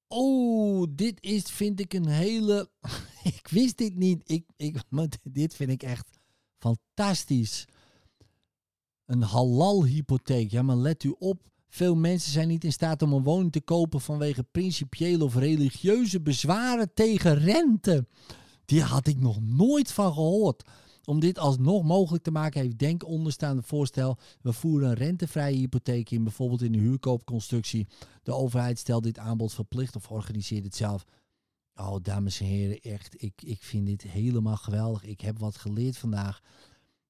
Oh, 0.08 0.86
dit 0.90 1.22
is, 1.22 1.42
vind 1.42 1.80
ik 1.80 1.92
een 1.92 2.08
hele. 2.08 2.70
ik 3.34 3.48
wist 3.48 3.76
dit 3.76 3.96
niet. 3.96 4.22
Ik, 4.24 4.46
ik, 4.56 4.82
dit 5.22 5.54
vind 5.54 5.70
ik 5.70 5.82
echt 5.82 6.10
fantastisch. 6.58 7.66
Een 9.04 9.22
halal-hypotheek. 9.22 10.50
Ja, 10.50 10.62
maar 10.62 10.76
let 10.76 11.04
u 11.04 11.14
op. 11.18 11.52
Veel 11.68 11.94
mensen 11.96 12.32
zijn 12.32 12.48
niet 12.48 12.64
in 12.64 12.72
staat 12.72 13.02
om 13.02 13.12
een 13.12 13.22
woning 13.22 13.52
te 13.52 13.60
kopen 13.60 14.00
vanwege 14.00 14.42
principiële 14.42 15.24
of 15.24 15.34
religieuze 15.34 16.20
bezwaren 16.20 16.94
tegen 16.94 17.34
rente. 17.34 18.06
Die 18.64 18.82
had 18.82 19.06
ik 19.06 19.20
nog 19.20 19.40
nooit 19.40 19.92
van 19.92 20.12
gehoord. 20.12 20.62
Om 21.04 21.20
dit 21.20 21.38
alsnog 21.38 21.84
mogelijk 21.84 22.24
te 22.24 22.30
maken 22.30 22.60
heeft 22.60 22.78
Denk 22.78 23.06
onderstaande 23.06 23.62
voorstel. 23.62 24.18
We 24.40 24.52
voeren 24.52 24.88
een 24.88 24.94
rentevrije 24.94 25.56
hypotheek 25.56 26.10
in, 26.10 26.24
bijvoorbeeld 26.24 26.62
in 26.62 26.72
de 26.72 26.78
huurkoopconstructie. 26.78 27.86
De 28.22 28.32
overheid 28.32 28.78
stelt 28.78 29.02
dit 29.02 29.18
aanbod 29.18 29.54
verplicht 29.54 29.96
of 29.96 30.10
organiseert 30.10 30.64
het 30.64 30.76
zelf. 30.76 31.04
Oh, 31.74 31.96
dames 32.02 32.40
en 32.40 32.46
heren, 32.46 32.80
echt, 32.80 33.22
ik, 33.22 33.42
ik 33.42 33.62
vind 33.62 33.86
dit 33.86 34.02
helemaal 34.02 34.56
geweldig. 34.56 35.04
Ik 35.04 35.20
heb 35.20 35.38
wat 35.38 35.56
geleerd 35.56 35.96
vandaag. 35.96 36.40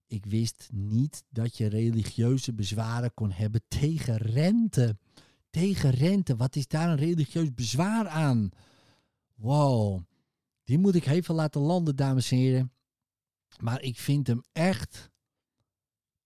Ik 0.07 0.26
wist 0.26 0.68
niet 0.72 1.24
dat 1.28 1.57
je 1.57 1.66
religieuze 1.66 2.52
bezwaren 2.52 3.14
kon 3.14 3.30
hebben 3.30 3.62
tegen 3.68 4.16
rente. 4.16 4.96
Tegen 5.50 5.90
rente, 5.90 6.37
wat 6.37 6.57
is 6.57 6.66
daar 6.66 6.90
een 6.90 6.96
religieus 6.96 7.54
bezwaar 7.54 8.09
aan? 8.09 8.50
Wow, 9.35 10.00
die 10.64 10.78
moet 10.78 10.94
ik 10.94 11.07
even 11.07 11.35
laten 11.35 11.61
landen, 11.61 11.96
dames 11.96 12.30
en 12.30 12.37
heren. 12.38 12.72
Maar 13.60 13.82
ik 13.82 13.98
vind 13.98 14.26
hem 14.26 14.42
echt. 14.52 15.10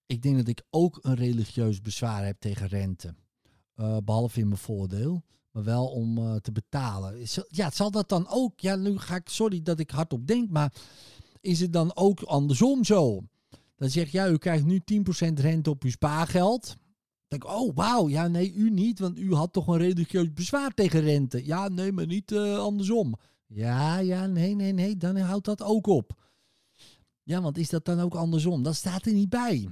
Ik 0.07 0.23
denk 0.23 0.37
dat 0.37 0.49
ik 0.49 0.63
ook 0.71 0.99
een 1.03 1.15
religieus 1.15 1.81
bezwaar 1.81 2.25
heb 2.25 2.41
tegen 2.41 2.67
rente. 2.67 3.15
Uh, 3.77 3.97
behalve 4.05 4.41
in 4.41 4.49
mijn 4.49 4.61
voordeel. 4.61 5.23
Maar 5.51 5.65
wel 5.65 5.87
om 5.87 6.19
uh, 6.19 6.35
te 6.35 6.53
betalen. 6.53 7.27
Ja, 7.49 7.71
zal 7.71 7.91
dat 7.91 8.09
dan 8.09 8.29
ook. 8.29 8.61
Ja, 8.61 8.77
nu 8.77 8.99
ga 8.99 9.15
ik. 9.17 9.29
Sorry 9.29 9.63
dat 9.63 9.79
ik 9.79 9.91
hardop 9.91 10.27
denk. 10.27 10.51
Maar 10.51 10.73
is 11.41 11.61
het 11.61 11.73
dan 11.73 11.97
ook 11.97 12.23
andersom 12.23 12.85
zo? 12.85 13.23
Dan 13.77 13.91
zeg 13.91 14.11
je, 14.11 14.29
u 14.29 14.39
krijgt 14.39 14.65
nu 14.65 14.81
10% 15.29 15.33
rente 15.35 15.71
op 15.71 15.83
uw 15.83 15.91
spaargeld. 15.91 16.67
Dan 16.67 16.77
denk 17.29 17.45
ik, 17.45 17.51
oh 17.51 17.75
wauw, 17.75 18.09
ja 18.09 18.29
nee, 18.29 18.53
u 18.53 18.71
niet, 18.71 18.99
want 18.99 19.19
u 19.19 19.35
had 19.35 19.53
toch 19.53 19.67
een 19.67 19.79
religieus 19.79 20.33
bezwaar 20.33 20.75
tegen 20.75 21.01
rente. 21.01 21.47
Ja, 21.47 21.69
nee, 21.69 21.93
maar 21.93 22.07
niet 22.07 22.31
uh, 22.31 22.59
andersom. 22.59 23.15
Ja, 23.47 23.99
ja, 23.99 24.27
nee, 24.27 24.55
nee, 24.55 24.73
nee, 24.73 24.97
dan 24.97 25.17
houdt 25.17 25.45
dat 25.45 25.63
ook 25.63 25.87
op. 25.87 26.28
Ja, 27.29 27.41
want 27.41 27.59
is 27.59 27.69
dat 27.69 27.85
dan 27.85 28.01
ook 28.01 28.15
andersom? 28.15 28.63
Dat 28.63 28.75
staat 28.75 29.07
er 29.07 29.13
niet 29.13 29.29
bij. 29.29 29.69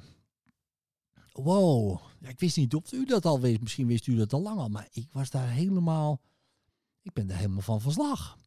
Wow. 1.33 2.01
Ja, 2.21 2.29
ik 2.29 2.41
wist 2.41 2.57
niet 2.57 2.75
of 2.75 2.93
u 2.93 3.05
dat 3.05 3.25
al 3.25 3.41
wist. 3.41 3.61
Misschien 3.61 3.87
wist 3.87 4.07
u 4.07 4.17
dat 4.17 4.33
al 4.33 4.43
lang 4.43 4.59
al. 4.59 4.69
Maar 4.69 4.89
ik 4.91 5.09
was 5.13 5.31
daar 5.31 5.49
helemaal... 5.49 6.21
Ik 7.03 7.13
ben 7.13 7.27
daar 7.27 7.37
helemaal 7.37 7.61
van 7.61 7.81
verslag. 7.81 8.39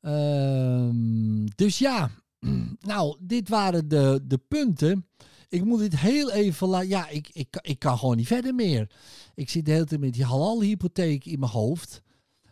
Um, 0.00 1.54
dus 1.54 1.78
ja. 1.78 2.10
Nou, 2.80 3.16
dit 3.20 3.48
waren 3.48 3.88
de, 3.88 4.20
de 4.24 4.38
punten. 4.38 5.06
Ik 5.48 5.64
moet 5.64 5.78
dit 5.78 5.96
heel 5.96 6.30
even 6.30 6.68
laten... 6.68 6.88
Ja, 6.88 7.08
ik, 7.08 7.28
ik, 7.32 7.58
ik 7.62 7.78
kan 7.78 7.98
gewoon 7.98 8.16
niet 8.16 8.26
verder 8.26 8.54
meer. 8.54 8.90
Ik 9.34 9.50
zit 9.50 9.64
de 9.64 9.70
hele 9.70 9.84
tijd 9.84 10.00
met 10.00 10.12
die 10.12 10.24
halal-hypotheek 10.24 11.24
in 11.24 11.38
mijn 11.38 11.52
hoofd. 11.52 12.02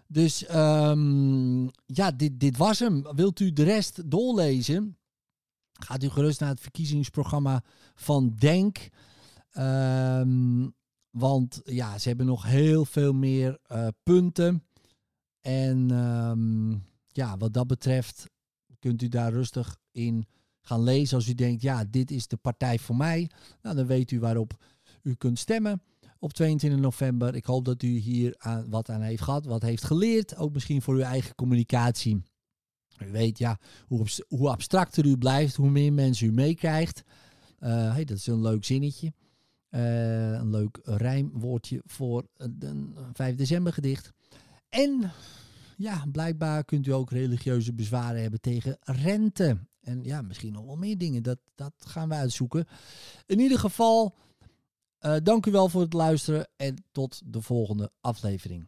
Dus 0.07 0.55
um, 0.55 1.71
ja, 1.87 2.11
dit, 2.11 2.41
dit 2.41 2.57
was 2.57 2.79
hem. 2.79 3.03
Wilt 3.15 3.41
u 3.41 3.53
de 3.53 3.63
rest 3.63 4.11
doorlezen? 4.11 4.98
Gaat 5.79 6.03
u 6.03 6.09
gerust 6.09 6.41
naar 6.41 6.49
het 6.49 6.61
verkiezingsprogramma 6.61 7.63
van 7.95 8.35
Denk. 8.39 8.89
Um, 9.59 10.75
want 11.11 11.61
ja, 11.65 11.99
ze 11.99 12.09
hebben 12.09 12.27
nog 12.27 12.45
heel 12.45 12.85
veel 12.85 13.13
meer 13.13 13.59
uh, 13.73 13.87
punten. 14.03 14.65
En 15.41 15.91
um, 15.91 16.85
ja, 17.07 17.37
wat 17.37 17.53
dat 17.53 17.67
betreft 17.67 18.27
kunt 18.79 19.03
u 19.03 19.09
daar 19.09 19.33
rustig 19.33 19.77
in 19.93 20.27
gaan 20.61 20.83
lezen. 20.83 21.17
Als 21.17 21.29
u 21.29 21.35
denkt, 21.35 21.63
ja, 21.63 21.85
dit 21.85 22.11
is 22.11 22.27
de 22.27 22.37
partij 22.37 22.79
voor 22.79 22.97
mij. 22.97 23.31
Nou, 23.63 23.77
dan 23.77 23.87
weet 23.87 24.11
u 24.11 24.21
waarop 24.21 24.65
u 25.03 25.15
kunt 25.15 25.39
stemmen 25.39 25.83
op 26.19 26.33
22 26.33 26.81
november. 26.81 27.35
Ik 27.35 27.45
hoop 27.45 27.65
dat 27.65 27.83
u 27.83 27.89
hier 27.89 28.35
aan, 28.39 28.71
wat 28.71 28.91
aan 28.91 29.01
heeft 29.01 29.23
gehad, 29.23 29.45
wat 29.45 29.63
heeft 29.63 29.85
geleerd. 29.85 30.37
Ook 30.37 30.53
misschien 30.53 30.83
voor 30.83 30.95
uw 30.95 31.01
eigen 31.01 31.35
communicatie. 31.35 32.23
U 33.07 33.11
weet, 33.11 33.39
ja, 33.39 33.59
hoe, 33.87 34.07
hoe 34.29 34.49
abstracter 34.49 35.07
u 35.07 35.17
blijft, 35.17 35.57
hoe 35.57 35.71
meer 35.71 35.93
mensen 35.93 36.27
u 36.27 36.33
meekrijgt. 36.33 37.03
Uh, 37.61 37.93
hey, 37.93 38.05
dat 38.05 38.17
is 38.17 38.27
een 38.27 38.41
leuk 38.41 38.65
zinnetje. 38.65 39.13
Uh, 39.71 40.33
een 40.33 40.51
leuk 40.51 40.79
rijmwoordje 40.85 41.83
voor 41.85 42.27
een 42.37 42.97
5 43.13 43.37
december 43.37 43.73
gedicht. 43.73 44.13
En 44.69 45.13
ja, 45.77 46.05
blijkbaar 46.13 46.65
kunt 46.65 46.87
u 46.87 46.93
ook 46.93 47.11
religieuze 47.11 47.73
bezwaren 47.73 48.21
hebben 48.21 48.41
tegen 48.41 48.77
rente. 48.81 49.59
En 49.81 50.05
ja, 50.05 50.23
misschien 50.23 50.53
nog 50.53 50.65
wel 50.65 50.77
meer 50.77 50.99
dingen. 50.99 51.23
Dat, 51.23 51.39
dat 51.55 51.73
gaan 51.79 52.09
we 52.09 52.15
uitzoeken. 52.15 52.67
In 53.27 53.39
ieder 53.39 53.59
geval, 53.59 54.15
dank 55.23 55.47
u 55.47 55.51
wel 55.51 55.69
voor 55.69 55.81
het 55.81 55.93
luisteren 55.93 56.49
en 56.57 56.85
tot 56.93 57.21
de 57.25 57.43
volgende 57.43 57.91
aflevering. 58.01 58.67